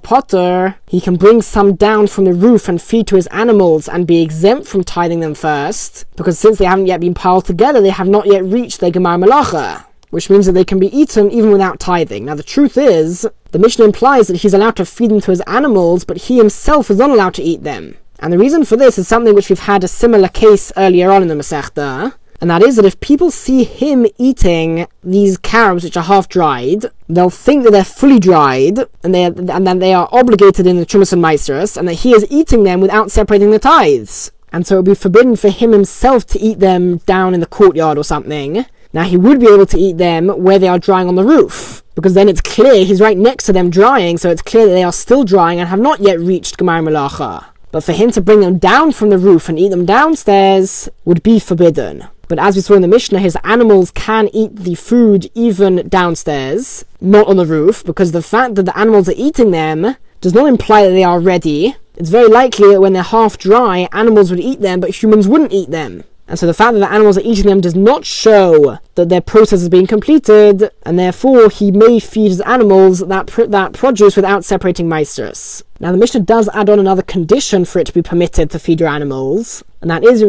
Potter, 0.02 0.76
he 0.86 1.00
can 1.00 1.16
bring 1.16 1.42
some 1.42 1.74
down 1.74 2.06
from 2.06 2.24
the 2.24 2.32
roof 2.32 2.68
and 2.68 2.80
feed 2.80 3.06
to 3.08 3.16
his 3.16 3.26
animals 3.28 3.88
and 3.88 4.06
be 4.06 4.22
exempt 4.22 4.66
from 4.66 4.84
tithing 4.84 5.20
them 5.20 5.34
first, 5.34 6.04
because 6.16 6.38
since 6.38 6.58
they 6.58 6.64
haven't 6.64 6.86
yet 6.86 7.00
been 7.00 7.14
piled 7.14 7.44
together, 7.44 7.80
they 7.80 7.90
have 7.90 8.08
not 8.08 8.26
yet 8.26 8.44
reached 8.44 8.80
their 8.80 8.90
Gemar 8.90 9.22
Malacha 9.22 9.84
which 10.10 10.30
means 10.30 10.46
that 10.46 10.52
they 10.52 10.64
can 10.64 10.78
be 10.78 10.96
eaten 10.96 11.30
even 11.30 11.50
without 11.50 11.80
tithing. 11.80 12.24
Now, 12.24 12.34
the 12.34 12.42
truth 12.42 12.78
is, 12.78 13.28
the 13.50 13.58
Mishnah 13.58 13.84
implies 13.84 14.28
that 14.28 14.38
he's 14.38 14.54
allowed 14.54 14.76
to 14.76 14.86
feed 14.86 15.10
them 15.10 15.20
to 15.20 15.30
his 15.30 15.42
animals, 15.42 16.04
but 16.04 16.16
he 16.16 16.38
himself 16.38 16.90
is 16.90 16.98
not 16.98 17.10
allowed 17.10 17.34
to 17.34 17.42
eat 17.42 17.64
them. 17.64 17.96
And 18.18 18.32
the 18.32 18.38
reason 18.38 18.64
for 18.64 18.76
this 18.76 18.98
is 18.98 19.06
something 19.06 19.34
which 19.34 19.48
we've 19.48 19.58
had 19.58 19.84
a 19.84 19.88
similar 19.88 20.28
case 20.28 20.72
earlier 20.76 21.10
on 21.10 21.22
in 21.22 21.28
the 21.28 21.34
Masechta, 21.34 22.14
and 22.40 22.50
that 22.50 22.62
is 22.62 22.76
that 22.76 22.84
if 22.84 23.00
people 23.00 23.30
see 23.30 23.64
him 23.64 24.06
eating 24.18 24.86
these 25.02 25.38
carobs 25.38 25.84
which 25.84 25.96
are 25.96 26.02
half 26.02 26.28
dried, 26.28 26.86
they'll 27.08 27.30
think 27.30 27.64
that 27.64 27.70
they're 27.70 27.84
fully 27.84 28.18
dried, 28.18 28.80
and 29.02 29.14
they 29.14 29.24
and 29.24 29.66
that 29.66 29.80
they 29.80 29.94
are 29.94 30.08
obligated 30.12 30.66
in 30.66 30.76
the 30.76 30.84
Trumas 30.86 31.12
and 31.12 31.22
Maestras, 31.22 31.76
and 31.76 31.88
that 31.88 31.94
he 31.94 32.12
is 32.12 32.26
eating 32.28 32.64
them 32.64 32.80
without 32.80 33.10
separating 33.10 33.50
the 33.52 33.58
tithes. 33.58 34.32
And 34.52 34.66
so 34.66 34.74
it 34.74 34.78
would 34.78 34.84
be 34.86 34.94
forbidden 34.94 35.36
for 35.36 35.48
him 35.48 35.72
himself 35.72 36.26
to 36.26 36.40
eat 36.40 36.60
them 36.60 36.98
down 36.98 37.34
in 37.34 37.40
the 37.40 37.46
courtyard 37.46 37.98
or 37.98 38.04
something. 38.04 38.64
Now 38.92 39.02
he 39.02 39.16
would 39.16 39.40
be 39.40 39.48
able 39.48 39.66
to 39.66 39.78
eat 39.78 39.98
them 39.98 40.28
where 40.28 40.58
they 40.58 40.68
are 40.68 40.78
drying 40.78 41.08
on 41.08 41.16
the 41.16 41.24
roof, 41.24 41.82
because 41.94 42.14
then 42.14 42.28
it's 42.28 42.40
clear 42.40 42.84
he's 42.84 43.00
right 43.00 43.16
next 43.16 43.44
to 43.44 43.52
them 43.52 43.70
drying, 43.70 44.18
so 44.18 44.30
it's 44.30 44.42
clear 44.42 44.66
that 44.66 44.72
they 44.72 44.84
are 44.84 44.92
still 44.92 45.24
drying 45.24 45.58
and 45.58 45.68
have 45.68 45.80
not 45.80 46.00
yet 46.00 46.18
reached 46.20 46.58
Gemar 46.58 46.82
Malacha. 46.82 47.46
But 47.76 47.84
for 47.84 47.92
him 47.92 48.10
to 48.12 48.22
bring 48.22 48.40
them 48.40 48.56
down 48.56 48.92
from 48.92 49.10
the 49.10 49.18
roof 49.18 49.50
and 49.50 49.58
eat 49.58 49.68
them 49.68 49.84
downstairs 49.84 50.88
would 51.04 51.22
be 51.22 51.38
forbidden. 51.38 52.06
But 52.26 52.38
as 52.38 52.56
we 52.56 52.62
saw 52.62 52.72
in 52.72 52.80
the 52.80 52.88
Mishnah, 52.88 53.18
his 53.18 53.36
animals 53.44 53.90
can 53.90 54.30
eat 54.32 54.56
the 54.56 54.76
food 54.76 55.30
even 55.34 55.86
downstairs, 55.86 56.86
not 57.02 57.26
on 57.26 57.36
the 57.36 57.44
roof, 57.44 57.84
because 57.84 58.12
the 58.12 58.22
fact 58.22 58.54
that 58.54 58.62
the 58.62 58.78
animals 58.78 59.10
are 59.10 59.14
eating 59.14 59.50
them 59.50 59.94
does 60.22 60.32
not 60.32 60.48
imply 60.48 60.84
that 60.84 60.92
they 60.92 61.04
are 61.04 61.20
ready. 61.20 61.76
It's 61.96 62.08
very 62.08 62.28
likely 62.28 62.70
that 62.70 62.80
when 62.80 62.94
they're 62.94 63.02
half 63.02 63.36
dry, 63.36 63.90
animals 63.92 64.30
would 64.30 64.40
eat 64.40 64.62
them, 64.62 64.80
but 64.80 65.02
humans 65.02 65.28
wouldn't 65.28 65.52
eat 65.52 65.70
them. 65.70 66.04
And 66.28 66.38
so 66.38 66.46
the 66.46 66.54
fact 66.54 66.74
that 66.74 66.80
the 66.80 66.92
animals 66.92 67.16
are 67.16 67.22
eating 67.22 67.46
them 67.46 67.60
does 67.60 67.76
not 67.76 68.04
show 68.04 68.78
that 68.96 69.08
their 69.08 69.20
process 69.20 69.62
is 69.62 69.68
being 69.68 69.86
completed, 69.86 70.70
and 70.84 70.98
therefore 70.98 71.48
he 71.50 71.70
may 71.70 72.00
feed 72.00 72.28
his 72.28 72.40
animals 72.40 72.98
that, 73.06 73.28
pr- 73.28 73.44
that 73.44 73.72
produce 73.72 74.16
without 74.16 74.44
separating 74.44 74.88
maesters. 74.88 75.62
Now 75.78 75.92
the 75.92 75.98
Mishnah 75.98 76.20
does 76.22 76.48
add 76.52 76.68
on 76.68 76.80
another 76.80 77.02
condition 77.02 77.64
for 77.64 77.78
it 77.78 77.86
to 77.86 77.92
be 77.92 78.02
permitted 78.02 78.50
to 78.50 78.58
feed 78.58 78.80
your 78.80 78.88
animals, 78.88 79.62
and 79.80 79.90
that 79.90 80.02
is 80.02 80.22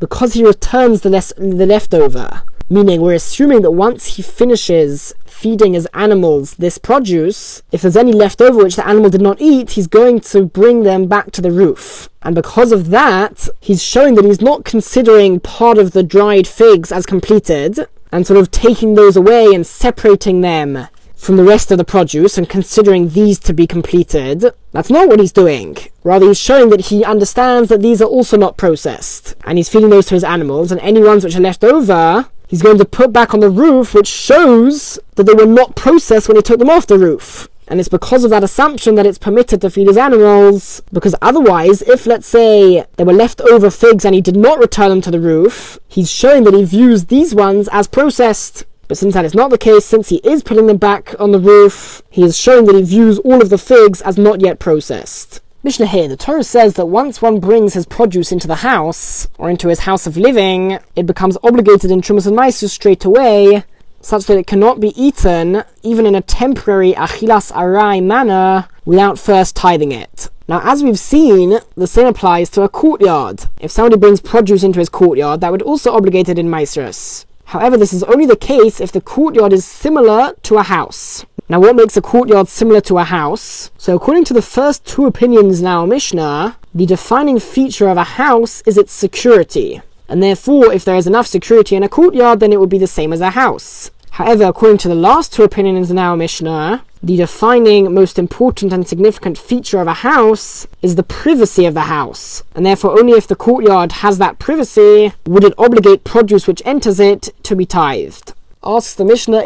because 0.00 0.32
he 0.34 0.44
returns 0.44 1.00
the, 1.02 1.10
les- 1.10 1.32
the 1.36 1.66
leftover. 1.66 2.42
Meaning, 2.68 3.00
we're 3.00 3.14
assuming 3.14 3.62
that 3.62 3.70
once 3.70 4.16
he 4.16 4.22
finishes 4.22 5.14
feeding 5.24 5.74
his 5.74 5.86
animals 5.94 6.54
this 6.54 6.78
produce, 6.78 7.62
if 7.70 7.82
there's 7.82 7.96
any 7.96 8.12
left 8.12 8.40
over 8.40 8.64
which 8.64 8.74
the 8.74 8.86
animal 8.86 9.08
did 9.08 9.20
not 9.20 9.40
eat, 9.40 9.72
he's 9.72 9.86
going 9.86 10.18
to 10.18 10.46
bring 10.46 10.82
them 10.82 11.06
back 11.06 11.30
to 11.32 11.40
the 11.40 11.52
roof. 11.52 12.08
And 12.22 12.34
because 12.34 12.72
of 12.72 12.90
that, 12.90 13.48
he's 13.60 13.82
showing 13.82 14.16
that 14.16 14.24
he's 14.24 14.40
not 14.40 14.64
considering 14.64 15.38
part 15.38 15.78
of 15.78 15.92
the 15.92 16.02
dried 16.02 16.48
figs 16.48 16.90
as 16.90 17.06
completed, 17.06 17.86
and 18.10 18.26
sort 18.26 18.40
of 18.40 18.50
taking 18.50 18.94
those 18.94 19.16
away 19.16 19.54
and 19.54 19.66
separating 19.66 20.40
them 20.40 20.88
from 21.16 21.36
the 21.36 21.44
rest 21.44 21.70
of 21.70 21.78
the 21.78 21.84
produce 21.84 22.38
and 22.38 22.48
considering 22.48 23.08
these 23.08 23.38
to 23.38 23.52
be 23.52 23.66
completed. 23.66 24.44
That's 24.72 24.90
not 24.90 25.08
what 25.08 25.18
he's 25.18 25.32
doing. 25.32 25.76
Rather, 26.04 26.26
he's 26.26 26.38
showing 26.38 26.68
that 26.70 26.86
he 26.86 27.04
understands 27.04 27.68
that 27.68 27.80
these 27.80 28.00
are 28.02 28.08
also 28.08 28.36
not 28.36 28.56
processed, 28.56 29.34
and 29.44 29.58
he's 29.58 29.68
feeding 29.68 29.90
those 29.90 30.06
to 30.06 30.14
his 30.14 30.24
animals, 30.24 30.70
and 30.70 30.80
any 30.82 31.00
ones 31.00 31.24
which 31.24 31.34
are 31.34 31.40
left 31.40 31.64
over, 31.64 32.28
he's 32.46 32.62
going 32.62 32.78
to 32.78 32.84
put 32.84 33.12
back 33.12 33.34
on 33.34 33.40
the 33.40 33.50
roof, 33.50 33.94
which 33.94 34.06
shows 34.06 34.98
that 35.16 35.24
they 35.24 35.34
were 35.34 35.46
not 35.46 35.76
processed 35.76 36.28
when 36.28 36.36
he 36.36 36.42
took 36.42 36.58
them 36.58 36.70
off 36.70 36.86
the 36.86 36.98
roof. 36.98 37.48
And 37.68 37.80
it's 37.80 37.88
because 37.88 38.22
of 38.22 38.30
that 38.30 38.44
assumption 38.44 38.94
that 38.94 39.06
it's 39.06 39.18
permitted 39.18 39.60
to 39.60 39.70
feed 39.70 39.88
his 39.88 39.96
animals, 39.96 40.82
because 40.92 41.16
otherwise, 41.20 41.82
if 41.82 42.06
let's 42.06 42.26
say 42.26 42.84
there 42.96 43.06
were 43.06 43.12
leftover 43.12 43.70
figs 43.70 44.04
and 44.04 44.14
he 44.14 44.20
did 44.20 44.36
not 44.36 44.60
return 44.60 44.90
them 44.90 45.00
to 45.00 45.10
the 45.10 45.20
roof, 45.20 45.80
he's 45.88 46.10
showing 46.10 46.44
that 46.44 46.54
he 46.54 46.64
views 46.64 47.06
these 47.06 47.34
ones 47.34 47.68
as 47.72 47.88
processed. 47.88 48.64
But 48.86 48.98
since 48.98 49.14
that 49.14 49.24
is 49.24 49.34
not 49.34 49.50
the 49.50 49.58
case, 49.58 49.84
since 49.84 50.10
he 50.10 50.18
is 50.18 50.44
putting 50.44 50.68
them 50.68 50.76
back 50.76 51.14
on 51.18 51.32
the 51.32 51.40
roof, 51.40 52.02
he 52.08 52.22
is 52.22 52.38
showing 52.38 52.66
that 52.66 52.76
he 52.76 52.82
views 52.82 53.18
all 53.18 53.42
of 53.42 53.50
the 53.50 53.58
figs 53.58 54.00
as 54.02 54.16
not 54.16 54.40
yet 54.40 54.60
processed. 54.60 55.40
Mishnah 55.66 55.86
here, 55.86 56.06
the 56.06 56.16
Torah 56.16 56.44
says 56.44 56.74
that 56.74 56.86
once 56.86 57.20
one 57.20 57.40
brings 57.40 57.74
his 57.74 57.86
produce 57.86 58.30
into 58.30 58.46
the 58.46 58.62
house, 58.62 59.26
or 59.36 59.50
into 59.50 59.66
his 59.66 59.80
house 59.80 60.06
of 60.06 60.16
living, 60.16 60.78
it 60.94 61.06
becomes 61.06 61.36
obligated 61.42 61.90
in 61.90 62.00
Trumas 62.00 62.24
and 62.24 62.38
Maisus 62.38 62.70
straight 62.70 63.04
away, 63.04 63.64
such 64.00 64.26
that 64.26 64.38
it 64.38 64.46
cannot 64.46 64.78
be 64.78 64.94
eaten, 64.94 65.64
even 65.82 66.06
in 66.06 66.14
a 66.14 66.22
temporary 66.22 66.92
achilas 66.92 67.50
arai 67.50 68.00
manner, 68.00 68.68
without 68.84 69.18
first 69.18 69.56
tithing 69.56 69.90
it. 69.90 70.28
Now, 70.46 70.60
as 70.62 70.84
we've 70.84 71.00
seen, 71.00 71.58
the 71.74 71.88
same 71.88 72.06
applies 72.06 72.48
to 72.50 72.62
a 72.62 72.68
courtyard. 72.68 73.46
If 73.60 73.72
somebody 73.72 73.98
brings 73.98 74.20
produce 74.20 74.62
into 74.62 74.78
his 74.78 74.88
courtyard, 74.88 75.40
that 75.40 75.50
would 75.50 75.62
also 75.62 75.90
obligate 75.94 76.28
it 76.28 76.38
in 76.38 76.48
Maestras. 76.48 77.26
However, 77.46 77.76
this 77.76 77.92
is 77.92 78.04
only 78.04 78.26
the 78.26 78.36
case 78.36 78.80
if 78.80 78.92
the 78.92 79.00
courtyard 79.00 79.52
is 79.52 79.64
similar 79.64 80.32
to 80.44 80.58
a 80.58 80.62
house. 80.62 81.26
Now, 81.48 81.60
what 81.60 81.76
makes 81.76 81.96
a 81.96 82.02
courtyard 82.02 82.48
similar 82.48 82.80
to 82.82 82.98
a 82.98 83.04
house? 83.04 83.70
So, 83.78 83.94
according 83.94 84.24
to 84.24 84.34
the 84.34 84.42
first 84.42 84.84
two 84.84 85.06
opinions 85.06 85.60
in 85.60 85.66
our 85.68 85.86
Mishnah, 85.86 86.56
the 86.74 86.86
defining 86.86 87.38
feature 87.38 87.88
of 87.88 87.96
a 87.96 88.02
house 88.02 88.62
is 88.62 88.76
its 88.76 88.92
security. 88.92 89.80
And 90.08 90.20
therefore, 90.20 90.72
if 90.72 90.84
there 90.84 90.96
is 90.96 91.06
enough 91.06 91.28
security 91.28 91.76
in 91.76 91.84
a 91.84 91.88
courtyard, 91.88 92.40
then 92.40 92.52
it 92.52 92.58
would 92.58 92.68
be 92.68 92.78
the 92.78 92.88
same 92.88 93.12
as 93.12 93.20
a 93.20 93.30
house. 93.30 93.92
However, 94.10 94.44
according 94.44 94.78
to 94.78 94.88
the 94.88 94.96
last 94.96 95.32
two 95.32 95.44
opinions 95.44 95.88
in 95.88 95.98
our 95.98 96.16
Mishnah, 96.16 96.84
the 97.00 97.16
defining, 97.16 97.94
most 97.94 98.18
important, 98.18 98.72
and 98.72 98.88
significant 98.88 99.38
feature 99.38 99.78
of 99.78 99.86
a 99.86 99.94
house 99.94 100.66
is 100.82 100.96
the 100.96 101.04
privacy 101.04 101.64
of 101.64 101.74
the 101.74 101.82
house. 101.82 102.42
And 102.56 102.66
therefore, 102.66 102.98
only 102.98 103.12
if 103.12 103.28
the 103.28 103.36
courtyard 103.36 103.92
has 103.92 104.18
that 104.18 104.40
privacy 104.40 105.12
would 105.26 105.44
it 105.44 105.54
obligate 105.56 106.02
produce 106.02 106.48
which 106.48 106.62
enters 106.64 106.98
it 106.98 107.28
to 107.44 107.54
be 107.54 107.66
tithed 107.66 108.32
asks 108.66 108.94
the 108.94 109.04
Mishnah, 109.04 109.44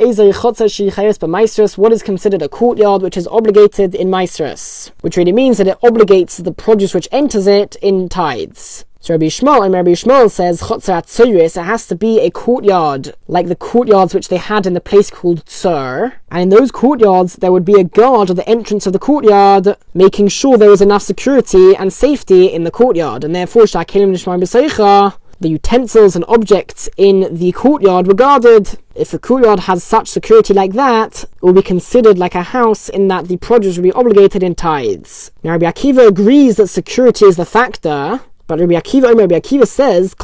what 1.76 1.92
is 1.92 2.02
considered 2.02 2.42
a 2.42 2.48
courtyard 2.48 3.02
which 3.02 3.16
is 3.16 3.26
obligated 3.28 3.94
in 3.94 4.08
Maestras? 4.08 4.90
Which 5.02 5.16
really 5.16 5.32
means 5.32 5.58
that 5.58 5.66
it 5.66 5.80
obligates 5.82 6.42
the 6.42 6.52
produce 6.52 6.94
which 6.94 7.08
enters 7.12 7.46
it 7.46 7.76
in 7.76 8.08
tithes. 8.08 8.84
So 9.02 9.14
Rabbi 9.14 9.28
Yishmael 9.28 9.64
and 9.64 9.72
Rabbi 9.72 9.92
Yishmael 9.92 10.30
says 10.30 10.60
Chotzer 10.60 11.34
it 11.34 11.54
has 11.54 11.86
to 11.86 11.96
be 11.96 12.20
a 12.20 12.30
courtyard, 12.30 13.14
like 13.28 13.48
the 13.48 13.56
courtyards 13.56 14.12
which 14.12 14.28
they 14.28 14.36
had 14.36 14.66
in 14.66 14.74
the 14.74 14.80
place 14.80 15.08
called 15.08 15.42
Tzur. 15.46 16.12
And 16.30 16.42
in 16.42 16.48
those 16.50 16.70
courtyards, 16.70 17.36
there 17.36 17.50
would 17.50 17.64
be 17.64 17.80
a 17.80 17.84
guard 17.84 18.28
at 18.28 18.36
the 18.36 18.46
entrance 18.46 18.86
of 18.86 18.92
the 18.92 18.98
courtyard, 18.98 19.74
making 19.94 20.28
sure 20.28 20.58
there 20.58 20.68
was 20.68 20.82
enough 20.82 21.00
security 21.00 21.74
and 21.74 21.90
safety 21.90 22.46
in 22.52 22.64
the 22.64 22.70
courtyard. 22.70 23.24
And 23.24 23.34
therefore, 23.34 23.62
Shakelim 23.62 24.12
Nishmar 24.12 24.38
B'Seicha, 24.38 25.16
the 25.40 25.48
utensils 25.48 26.14
and 26.14 26.24
objects 26.28 26.88
in 26.96 27.34
the 27.34 27.50
courtyard 27.52 28.06
were 28.06 28.14
guarded. 28.14 28.78
If 28.94 29.10
the 29.10 29.18
courtyard 29.18 29.60
has 29.60 29.82
such 29.82 30.08
security 30.08 30.52
like 30.52 30.74
that, 30.74 31.24
it 31.24 31.42
will 31.42 31.54
be 31.54 31.62
considered 31.62 32.18
like 32.18 32.34
a 32.34 32.42
house 32.42 32.88
in 32.88 33.08
that 33.08 33.28
the 33.28 33.38
produce 33.38 33.76
will 33.76 33.84
be 33.84 33.92
obligated 33.92 34.42
in 34.42 34.54
tithes. 34.54 35.30
Now 35.42 35.52
Rabbi 35.52 35.66
Akiva 35.66 36.08
agrees 36.08 36.56
that 36.56 36.68
security 36.68 37.24
is 37.24 37.36
the 37.36 37.46
factor, 37.46 38.20
but 38.46 38.60
Rabbi 38.60 38.74
Akiva, 38.74 39.14
Rabbi 39.16 39.38
Akiva 39.38 39.66
says, 39.66 40.14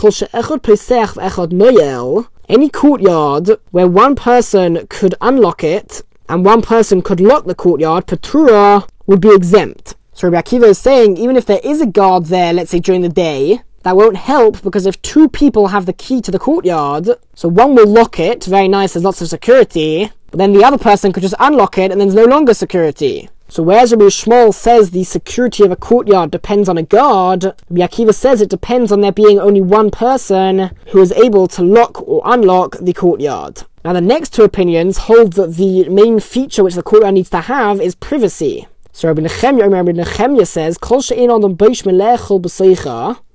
any 2.49 2.69
courtyard 2.69 3.51
where 3.71 3.89
one 3.89 4.15
person 4.15 4.87
could 4.89 5.15
unlock 5.21 5.65
it 5.65 6.03
and 6.29 6.45
one 6.45 6.63
person 6.63 7.03
could 7.03 7.21
lock 7.21 7.47
the 7.47 7.55
courtyard, 7.55 8.07
Patura 8.07 8.89
would 9.07 9.21
be 9.21 9.35
exempt. 9.35 9.95
So 10.13 10.29
Rabbi 10.29 10.43
Akiva 10.43 10.65
is 10.65 10.79
saying, 10.79 11.17
even 11.17 11.37
if 11.37 11.47
there 11.47 11.61
is 11.63 11.81
a 11.81 11.87
guard 11.87 12.27
there, 12.27 12.53
let's 12.53 12.71
say 12.71 12.81
during 12.81 13.03
the 13.03 13.09
day, 13.09 13.61
that 13.87 13.97
won't 13.97 14.17
help 14.17 14.63
because 14.63 14.85
if 14.85 15.01
two 15.01 15.29
people 15.29 15.69
have 15.69 15.87
the 15.87 15.93
key 15.93 16.21
to 16.21 16.33
the 16.33 16.41
courtyard, 16.41 17.09
so 17.35 17.49
one 17.49 17.77
will 17.77 17.87
lock 17.87 18.19
it, 18.19 18.43
very 18.43 18.67
nice, 18.67 18.95
there's 18.95 19.05
lots 19.05 19.23
of 19.23 19.29
security, 19.29 20.11
but 20.33 20.39
then 20.39 20.53
the 20.53 20.65
other 20.65 20.77
person 20.77 21.13
could 21.13 21.23
just 21.23 21.37
unlock 21.39 21.79
it 21.79 21.93
and 21.93 22.01
then 22.01 22.09
there's 22.09 22.27
no 22.27 22.35
longer 22.35 22.53
security. 22.53 23.29
So 23.47 23.63
whereas 23.63 23.93
Rabbi 23.93 24.07
Yishmael 24.07 24.53
says 24.53 24.91
the 24.91 25.05
security 25.05 25.63
of 25.63 25.71
a 25.71 25.77
courtyard 25.77 26.33
depends 26.33 26.69
on 26.69 26.77
a 26.77 26.83
guard, 26.83 27.45
Rabbi 27.45 27.87
Akiva 27.87 28.13
says 28.13 28.41
it 28.41 28.51
depends 28.51 28.91
on 28.91 29.03
there 29.03 29.13
being 29.13 29.39
only 29.39 29.61
one 29.61 29.93
person 29.93 30.73
who 30.89 31.01
is 31.01 31.13
able 31.13 31.47
to 31.47 31.63
lock 31.63 32.03
or 32.09 32.23
unlock 32.25 32.77
the 32.81 32.93
courtyard. 32.93 33.63
Now 33.85 33.93
the 33.93 34.01
next 34.01 34.35
two 34.35 34.43
opinions 34.43 34.99
hold 34.99 35.35
that 35.35 35.55
the 35.55 35.89
main 35.89 36.19
feature 36.19 36.65
which 36.65 36.75
the 36.75 36.83
courtyard 36.83 37.15
needs 37.15 37.31
to 37.31 37.43
have 37.43 37.81
is 37.81 37.95
privacy. 37.95 38.67
So 38.91 39.07
Rabbi 39.07 39.23
Nechemya, 39.23 39.71
Rabbi 39.71 39.93
Nechemya 39.93 40.45
says, 40.45 40.77
Kol 40.77 40.97
on 40.97 41.41
the 41.43 41.49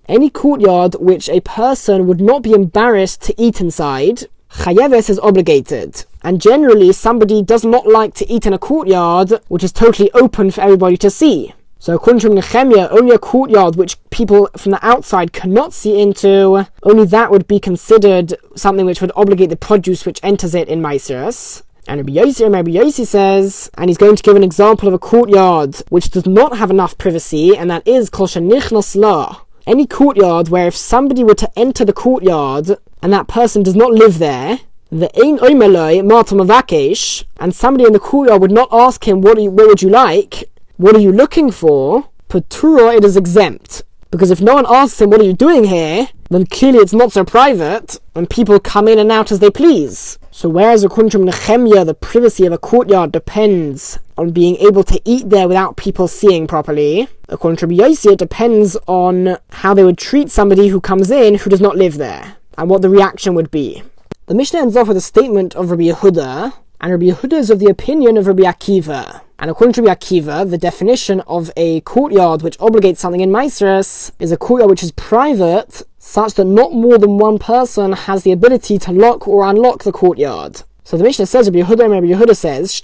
any 0.07 0.29
courtyard 0.29 0.95
which 0.95 1.29
a 1.29 1.41
person 1.41 2.07
would 2.07 2.21
not 2.21 2.41
be 2.41 2.53
embarrassed 2.53 3.21
to 3.23 3.41
eat 3.41 3.61
inside, 3.61 4.25
Chayeves 4.51 5.09
is 5.09 5.19
obligated. 5.19 6.05
And 6.23 6.41
generally, 6.41 6.91
somebody 6.91 7.41
does 7.41 7.63
not 7.63 7.87
like 7.87 8.13
to 8.15 8.29
eat 8.31 8.45
in 8.45 8.53
a 8.53 8.59
courtyard 8.59 9.39
which 9.47 9.63
is 9.63 9.71
totally 9.71 10.11
open 10.13 10.51
for 10.51 10.61
everybody 10.61 10.97
to 10.97 11.09
see. 11.09 11.53
So 11.79 11.95
according 11.95 12.19
to 12.19 12.29
Nehemiah, 12.29 12.89
only 12.91 13.15
a 13.15 13.17
courtyard 13.17 13.75
which 13.75 13.97
people 14.11 14.49
from 14.55 14.71
the 14.71 14.85
outside 14.85 15.33
cannot 15.33 15.73
see 15.73 15.99
into, 15.99 16.67
only 16.83 17.05
that 17.05 17.31
would 17.31 17.47
be 17.47 17.59
considered 17.59 18.35
something 18.55 18.85
which 18.85 19.01
would 19.01 19.11
obligate 19.15 19.49
the 19.49 19.55
produce 19.55 20.05
which 20.05 20.19
enters 20.21 20.53
it 20.53 20.67
in 20.67 20.79
Maiseris. 20.79 21.63
And 21.87 21.97
Rabbi 21.99 22.13
Yossi, 22.13 22.53
Rabbi 22.53 22.71
Yossi 22.71 23.07
says, 23.07 23.71
and 23.79 23.89
he's 23.89 23.97
going 23.97 24.15
to 24.15 24.21
give 24.21 24.35
an 24.35 24.43
example 24.43 24.87
of 24.87 24.93
a 24.93 24.99
courtyard 24.99 25.77
which 25.89 26.11
does 26.11 26.27
not 26.27 26.57
have 26.57 26.69
enough 26.69 26.99
privacy, 26.99 27.57
and 27.57 27.71
that 27.71 27.87
is 27.87 28.11
kol 28.11 28.27
shenichnas. 28.27 29.41
Any 29.71 29.87
courtyard 29.87 30.49
where 30.49 30.67
if 30.67 30.75
somebody 30.75 31.23
were 31.23 31.35
to 31.35 31.49
enter 31.57 31.85
the 31.85 31.93
courtyard 31.93 32.75
and 33.01 33.13
that 33.13 33.29
person 33.29 33.63
does 33.63 33.73
not 33.73 33.93
live 33.93 34.19
there, 34.19 34.59
the 34.89 35.09
ein 35.17 35.37
oimeloi 35.37 36.03
martamavakesh, 36.03 37.23
and 37.39 37.55
somebody 37.55 37.85
in 37.85 37.93
the 37.93 37.99
courtyard 37.99 38.41
would 38.41 38.51
not 38.51 38.67
ask 38.69 39.07
him, 39.07 39.21
what, 39.21 39.41
you, 39.41 39.49
what 39.49 39.67
would 39.67 39.81
you 39.81 39.87
like? 39.87 40.43
What 40.75 40.93
are 40.97 40.99
you 40.99 41.13
looking 41.13 41.51
for? 41.51 42.09
Patura, 42.27 42.97
it 42.97 43.05
is 43.05 43.15
exempt. 43.15 43.83
Because 44.09 44.29
if 44.29 44.41
no 44.41 44.55
one 44.55 44.65
asks 44.67 44.99
him, 44.99 45.09
what 45.09 45.21
are 45.21 45.23
you 45.23 45.31
doing 45.31 45.63
here? 45.63 46.09
Then 46.29 46.47
clearly 46.47 46.79
it's 46.79 46.91
not 46.91 47.13
so 47.13 47.23
private, 47.23 47.97
and 48.13 48.29
people 48.29 48.59
come 48.59 48.89
in 48.89 48.99
and 48.99 49.09
out 49.09 49.31
as 49.31 49.39
they 49.39 49.49
please. 49.49 50.19
So 50.31 50.49
whereas 50.49 50.83
according 50.83 51.11
to 51.11 51.19
Nehemiah, 51.19 51.85
the 51.85 51.93
privacy 51.93 52.45
of 52.45 52.51
a 52.51 52.57
courtyard 52.57 53.13
depends 53.13 53.99
on 54.21 54.31
being 54.31 54.55
able 54.57 54.83
to 54.83 55.01
eat 55.03 55.29
there 55.29 55.47
without 55.47 55.77
people 55.77 56.07
seeing 56.07 56.45
properly, 56.45 57.07
according 57.27 57.57
to 57.57 57.65
Rabbi 57.65 57.95
it 58.03 58.19
depends 58.19 58.77
on 58.87 59.37
how 59.49 59.73
they 59.73 59.83
would 59.83 59.97
treat 59.97 60.29
somebody 60.29 60.67
who 60.67 60.79
comes 60.79 61.09
in 61.09 61.35
who 61.35 61.49
does 61.49 61.59
not 61.59 61.75
live 61.75 61.97
there, 61.97 62.37
and 62.55 62.69
what 62.69 62.83
the 62.83 62.89
reaction 62.89 63.33
would 63.33 63.49
be. 63.49 63.81
The 64.27 64.35
Mishnah 64.35 64.59
ends 64.59 64.77
off 64.77 64.87
with 64.87 64.97
a 64.97 65.01
statement 65.01 65.55
of 65.55 65.71
Rabbi 65.71 65.85
Yehuda, 65.85 66.53
and 66.79 66.91
Rabbi 66.91 67.05
Yehuda 67.05 67.33
is 67.33 67.49
of 67.49 67.57
the 67.57 67.65
opinion 67.65 68.15
of 68.15 68.27
Rabbi 68.27 68.43
Akiva. 68.43 69.21
And 69.39 69.49
according 69.49 69.73
to 69.73 69.81
Rabbi 69.81 69.95
Akiva, 69.95 70.47
the 70.47 70.57
definition 70.57 71.21
of 71.21 71.49
a 71.57 71.81
courtyard 71.81 72.43
which 72.43 72.59
obligates 72.59 72.97
something 72.97 73.21
in 73.21 73.31
Maasros 73.31 74.11
is 74.19 74.31
a 74.31 74.37
courtyard 74.37 74.69
which 74.69 74.83
is 74.83 74.91
private, 74.91 75.81
such 75.97 76.35
that 76.35 76.45
not 76.45 76.73
more 76.73 76.99
than 76.99 77.17
one 77.17 77.39
person 77.39 77.93
has 77.93 78.23
the 78.23 78.31
ability 78.31 78.77
to 78.77 78.91
lock 78.91 79.27
or 79.27 79.49
unlock 79.49 79.83
the 79.83 79.91
courtyard. 79.91 80.61
So 80.83 80.97
the 80.97 81.03
Mishnah 81.03 81.27
says, 81.27 81.49
Rabbi 81.49 81.61
Yehuda 81.61 81.89
Rabbi 81.89 82.07
Yehuda 82.07 82.35
says, 82.35 82.81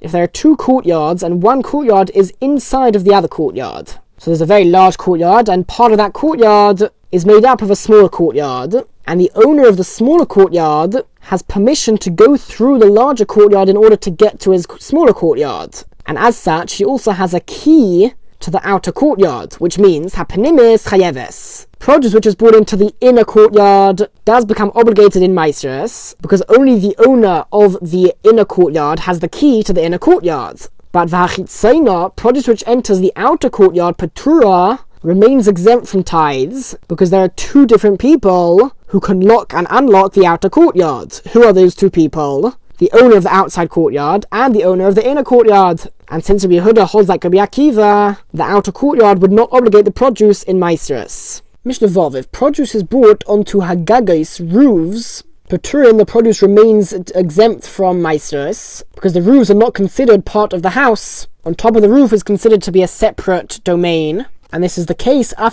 if 0.00 0.12
there 0.12 0.22
are 0.22 0.26
two 0.26 0.56
courtyards 0.56 1.22
and 1.22 1.42
one 1.42 1.62
courtyard 1.62 2.10
is 2.14 2.32
inside 2.40 2.96
of 2.96 3.04
the 3.04 3.14
other 3.14 3.28
courtyard. 3.28 3.88
So 4.18 4.30
there's 4.30 4.40
a 4.40 4.46
very 4.46 4.64
large 4.64 4.96
courtyard, 4.96 5.48
and 5.48 5.68
part 5.68 5.92
of 5.92 5.98
that 5.98 6.12
courtyard 6.12 6.90
is 7.12 7.26
made 7.26 7.44
up 7.44 7.62
of 7.62 7.70
a 7.70 7.76
smaller 7.76 8.08
courtyard, 8.08 8.74
and 9.06 9.20
the 9.20 9.30
owner 9.34 9.68
of 9.68 9.76
the 9.76 9.84
smaller 9.84 10.24
courtyard 10.24 10.96
has 11.20 11.42
permission 11.42 11.98
to 11.98 12.10
go 12.10 12.36
through 12.36 12.78
the 12.78 12.86
larger 12.86 13.24
courtyard 13.24 13.68
in 13.68 13.76
order 13.76 13.96
to 13.96 14.10
get 14.10 14.40
to 14.40 14.52
his 14.52 14.66
smaller 14.78 15.12
courtyard. 15.12 15.74
And 16.06 16.16
as 16.18 16.36
such, 16.36 16.74
he 16.74 16.84
also 16.84 17.12
has 17.12 17.34
a 17.34 17.40
key 17.40 18.14
to 18.40 18.50
the 18.50 18.60
outer 18.66 18.92
courtyard, 18.92 19.54
which 19.54 19.78
means 19.78 20.14
hapenimis 20.14 20.88
chayeves. 20.88 21.66
Produce 21.78 22.14
which 22.14 22.26
is 22.26 22.34
brought 22.34 22.54
into 22.54 22.76
the 22.76 22.94
inner 23.00 23.24
courtyard 23.24 24.08
does 24.24 24.44
become 24.44 24.72
obligated 24.74 25.22
in 25.22 25.34
Maestros 25.34 26.14
because 26.20 26.42
only 26.48 26.78
the 26.78 26.94
owner 27.06 27.44
of 27.52 27.78
the 27.80 28.14
inner 28.22 28.44
courtyard 28.44 29.00
has 29.00 29.20
the 29.20 29.28
key 29.28 29.62
to 29.62 29.72
the 29.72 29.84
inner 29.84 29.98
courtyard. 29.98 30.62
But 30.92 31.08
v'achitzaina, 31.08 32.14
produce 32.16 32.48
which 32.48 32.64
enters 32.66 33.00
the 33.00 33.12
outer 33.16 33.50
courtyard, 33.50 33.98
patura, 33.98 34.80
remains 35.02 35.46
exempt 35.46 35.86
from 35.86 36.02
tithes 36.02 36.74
because 36.88 37.10
there 37.10 37.24
are 37.24 37.28
two 37.28 37.66
different 37.66 38.00
people 38.00 38.72
who 38.86 39.00
can 39.00 39.20
lock 39.20 39.52
and 39.52 39.66
unlock 39.70 40.14
the 40.14 40.24
outer 40.24 40.48
courtyard. 40.48 41.14
Who 41.32 41.44
are 41.44 41.52
those 41.52 41.74
two 41.74 41.90
people? 41.90 42.56
The 42.78 42.90
owner 42.92 43.16
of 43.16 43.22
the 43.22 43.34
outside 43.34 43.70
courtyard 43.70 44.26
and 44.32 44.54
the 44.54 44.64
owner 44.64 44.86
of 44.86 44.94
the 44.94 45.08
inner 45.08 45.22
courtyard. 45.22 45.88
And 46.08 46.24
since 46.24 46.44
Rabbi 46.44 46.56
Yehuda 46.56 46.88
holds 46.88 47.08
like 47.08 47.24
Rabbi 47.24 47.36
Akiva, 47.36 48.18
the 48.32 48.42
outer 48.42 48.72
courtyard 48.72 49.22
would 49.22 49.32
not 49.32 49.48
obligate 49.52 49.84
the 49.84 49.90
produce 49.90 50.42
in 50.42 50.58
Maestris. 50.58 51.42
Mishnah 51.64 51.88
Vov, 51.88 52.14
if 52.14 52.30
produce 52.32 52.74
is 52.74 52.82
brought 52.82 53.24
onto 53.26 53.60
Hagagais 53.60 54.52
roofs, 54.52 55.22
Paturin, 55.48 55.98
the 55.98 56.06
produce 56.06 56.42
remains 56.42 56.92
exempt 56.92 57.66
from 57.66 58.00
Maestris, 58.00 58.82
because 58.94 59.12
the 59.12 59.22
roofs 59.22 59.50
are 59.50 59.54
not 59.54 59.74
considered 59.74 60.24
part 60.24 60.52
of 60.52 60.62
the 60.62 60.70
house. 60.70 61.26
On 61.44 61.54
top 61.54 61.76
of 61.76 61.82
the 61.82 61.88
roof 61.88 62.12
is 62.12 62.22
considered 62.22 62.62
to 62.62 62.72
be 62.72 62.82
a 62.82 62.88
separate 62.88 63.60
domain. 63.62 64.26
And 64.52 64.64
this 64.64 64.78
is 64.78 64.86
the 64.86 64.94
case, 64.94 65.32
even 65.32 65.48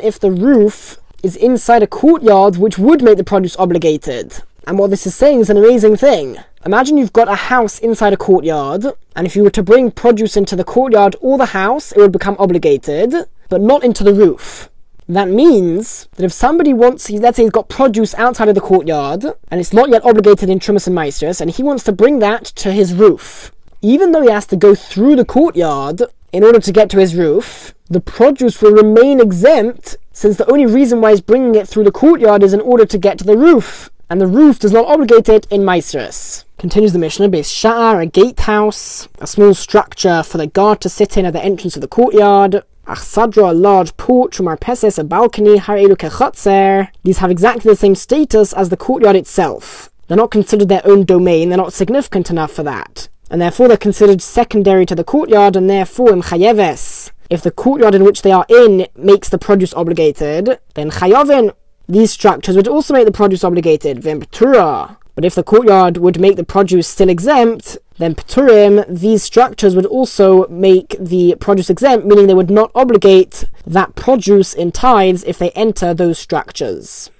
if 0.00 0.20
the 0.20 0.30
roof 0.30 0.98
is 1.22 1.36
inside 1.36 1.82
a 1.82 1.86
courtyard 1.86 2.56
which 2.56 2.78
would 2.78 3.02
make 3.02 3.16
the 3.16 3.24
produce 3.24 3.56
obligated. 3.56 4.42
And 4.66 4.78
what 4.78 4.90
this 4.90 5.06
is 5.06 5.14
saying 5.14 5.40
is 5.40 5.50
an 5.50 5.56
amazing 5.56 5.96
thing. 5.96 6.38
Imagine 6.64 6.96
you've 6.96 7.12
got 7.12 7.28
a 7.28 7.34
house 7.34 7.80
inside 7.80 8.12
a 8.12 8.16
courtyard, 8.16 8.86
and 9.16 9.26
if 9.26 9.34
you 9.34 9.42
were 9.42 9.50
to 9.50 9.62
bring 9.62 9.90
produce 9.90 10.36
into 10.36 10.54
the 10.54 10.62
courtyard 10.62 11.16
or 11.20 11.36
the 11.36 11.46
house, 11.46 11.90
it 11.90 11.98
would 11.98 12.12
become 12.12 12.36
obligated, 12.38 13.12
but 13.48 13.60
not 13.60 13.82
into 13.82 14.04
the 14.04 14.14
roof. 14.14 14.68
That 15.08 15.28
means 15.28 16.06
that 16.14 16.24
if 16.24 16.32
somebody 16.32 16.72
wants, 16.72 17.10
let's 17.10 17.36
say 17.36 17.42
he's 17.42 17.50
got 17.50 17.68
produce 17.68 18.14
outside 18.14 18.48
of 18.48 18.54
the 18.54 18.60
courtyard, 18.60 19.24
and 19.48 19.60
it's 19.60 19.72
not 19.72 19.88
yet 19.88 20.04
obligated 20.04 20.48
in 20.48 20.60
Trumas 20.60 20.86
and 20.86 20.96
Meisters, 20.96 21.40
and 21.40 21.50
he 21.50 21.64
wants 21.64 21.82
to 21.84 21.92
bring 21.92 22.20
that 22.20 22.44
to 22.44 22.70
his 22.70 22.94
roof, 22.94 23.50
even 23.82 24.12
though 24.12 24.22
he 24.22 24.30
has 24.30 24.46
to 24.46 24.56
go 24.56 24.76
through 24.76 25.16
the 25.16 25.24
courtyard 25.24 26.02
in 26.32 26.44
order 26.44 26.60
to 26.60 26.72
get 26.72 26.88
to 26.90 27.00
his 27.00 27.16
roof, 27.16 27.74
the 27.90 28.00
produce 28.00 28.62
will 28.62 28.72
remain 28.72 29.20
exempt 29.20 29.96
since 30.12 30.36
the 30.36 30.48
only 30.48 30.66
reason 30.66 31.00
why 31.00 31.10
he's 31.10 31.20
bringing 31.20 31.56
it 31.56 31.66
through 31.66 31.84
the 31.84 31.90
courtyard 31.90 32.44
is 32.44 32.54
in 32.54 32.60
order 32.60 32.86
to 32.86 32.96
get 32.96 33.18
to 33.18 33.24
the 33.24 33.36
roof, 33.36 33.90
and 34.12 34.20
the 34.20 34.26
roof 34.26 34.58
does 34.58 34.72
not 34.72 34.86
obligate 34.88 35.26
it 35.30 35.46
in 35.50 35.62
Maestris. 35.62 36.44
Continues 36.58 36.92
the 36.92 36.98
Mishnah, 36.98 37.30
base 37.30 37.50
Sha'ar, 37.50 38.02
a 38.02 38.04
gatehouse, 38.04 39.08
a 39.20 39.26
small 39.26 39.54
structure 39.54 40.22
for 40.22 40.36
the 40.36 40.46
guard 40.46 40.82
to 40.82 40.90
sit 40.90 41.16
in 41.16 41.24
at 41.24 41.32
the 41.32 41.42
entrance 41.42 41.76
of 41.76 41.80
the 41.80 41.88
courtyard, 41.88 42.62
Achsadra, 42.86 43.52
a 43.52 43.54
large 43.54 43.96
porch, 43.96 44.38
Marpeses, 44.38 44.98
a 44.98 45.04
balcony, 45.04 45.56
Harelu 45.56 45.96
Kechatzer. 45.96 46.88
These 47.04 47.18
have 47.18 47.30
exactly 47.30 47.72
the 47.72 47.76
same 47.76 47.94
status 47.94 48.52
as 48.52 48.68
the 48.68 48.76
courtyard 48.76 49.16
itself. 49.16 49.88
They're 50.08 50.18
not 50.18 50.30
considered 50.30 50.68
their 50.68 50.86
own 50.86 51.06
domain, 51.06 51.48
they're 51.48 51.56
not 51.56 51.72
significant 51.72 52.28
enough 52.28 52.52
for 52.52 52.64
that. 52.64 53.08
And 53.30 53.40
therefore 53.40 53.68
they're 53.68 53.78
considered 53.78 54.20
secondary 54.20 54.84
to 54.84 54.94
the 54.94 55.04
courtyard, 55.04 55.56
and 55.56 55.70
therefore 55.70 56.12
im 56.12 56.20
chayeves. 56.20 57.10
If 57.30 57.40
the 57.40 57.50
courtyard 57.50 57.94
in 57.94 58.04
which 58.04 58.20
they 58.20 58.32
are 58.32 58.44
in 58.50 58.88
makes 58.94 59.30
the 59.30 59.38
produce 59.38 59.72
obligated, 59.72 60.58
then 60.74 60.90
chayovin, 60.90 61.54
these 61.88 62.10
structures 62.10 62.56
would 62.56 62.68
also 62.68 62.94
make 62.94 63.04
the 63.04 63.12
produce 63.12 63.44
obligated, 63.44 64.02
then 64.02 64.20
petura. 64.20 64.96
But 65.14 65.24
if 65.24 65.34
the 65.34 65.42
courtyard 65.42 65.98
would 65.98 66.18
make 66.18 66.36
the 66.36 66.44
produce 66.44 66.88
still 66.88 67.10
exempt, 67.10 67.76
then 67.98 68.14
peturim, 68.14 68.84
these 68.88 69.22
structures 69.22 69.76
would 69.76 69.86
also 69.86 70.48
make 70.48 70.96
the 70.98 71.36
produce 71.38 71.70
exempt, 71.70 72.06
meaning 72.06 72.26
they 72.26 72.34
would 72.34 72.50
not 72.50 72.72
obligate 72.74 73.44
that 73.64 73.94
produce 73.94 74.54
in 74.54 74.72
tithes 74.72 75.22
if 75.24 75.38
they 75.38 75.50
enter 75.50 75.94
those 75.94 76.18
structures. 76.18 77.11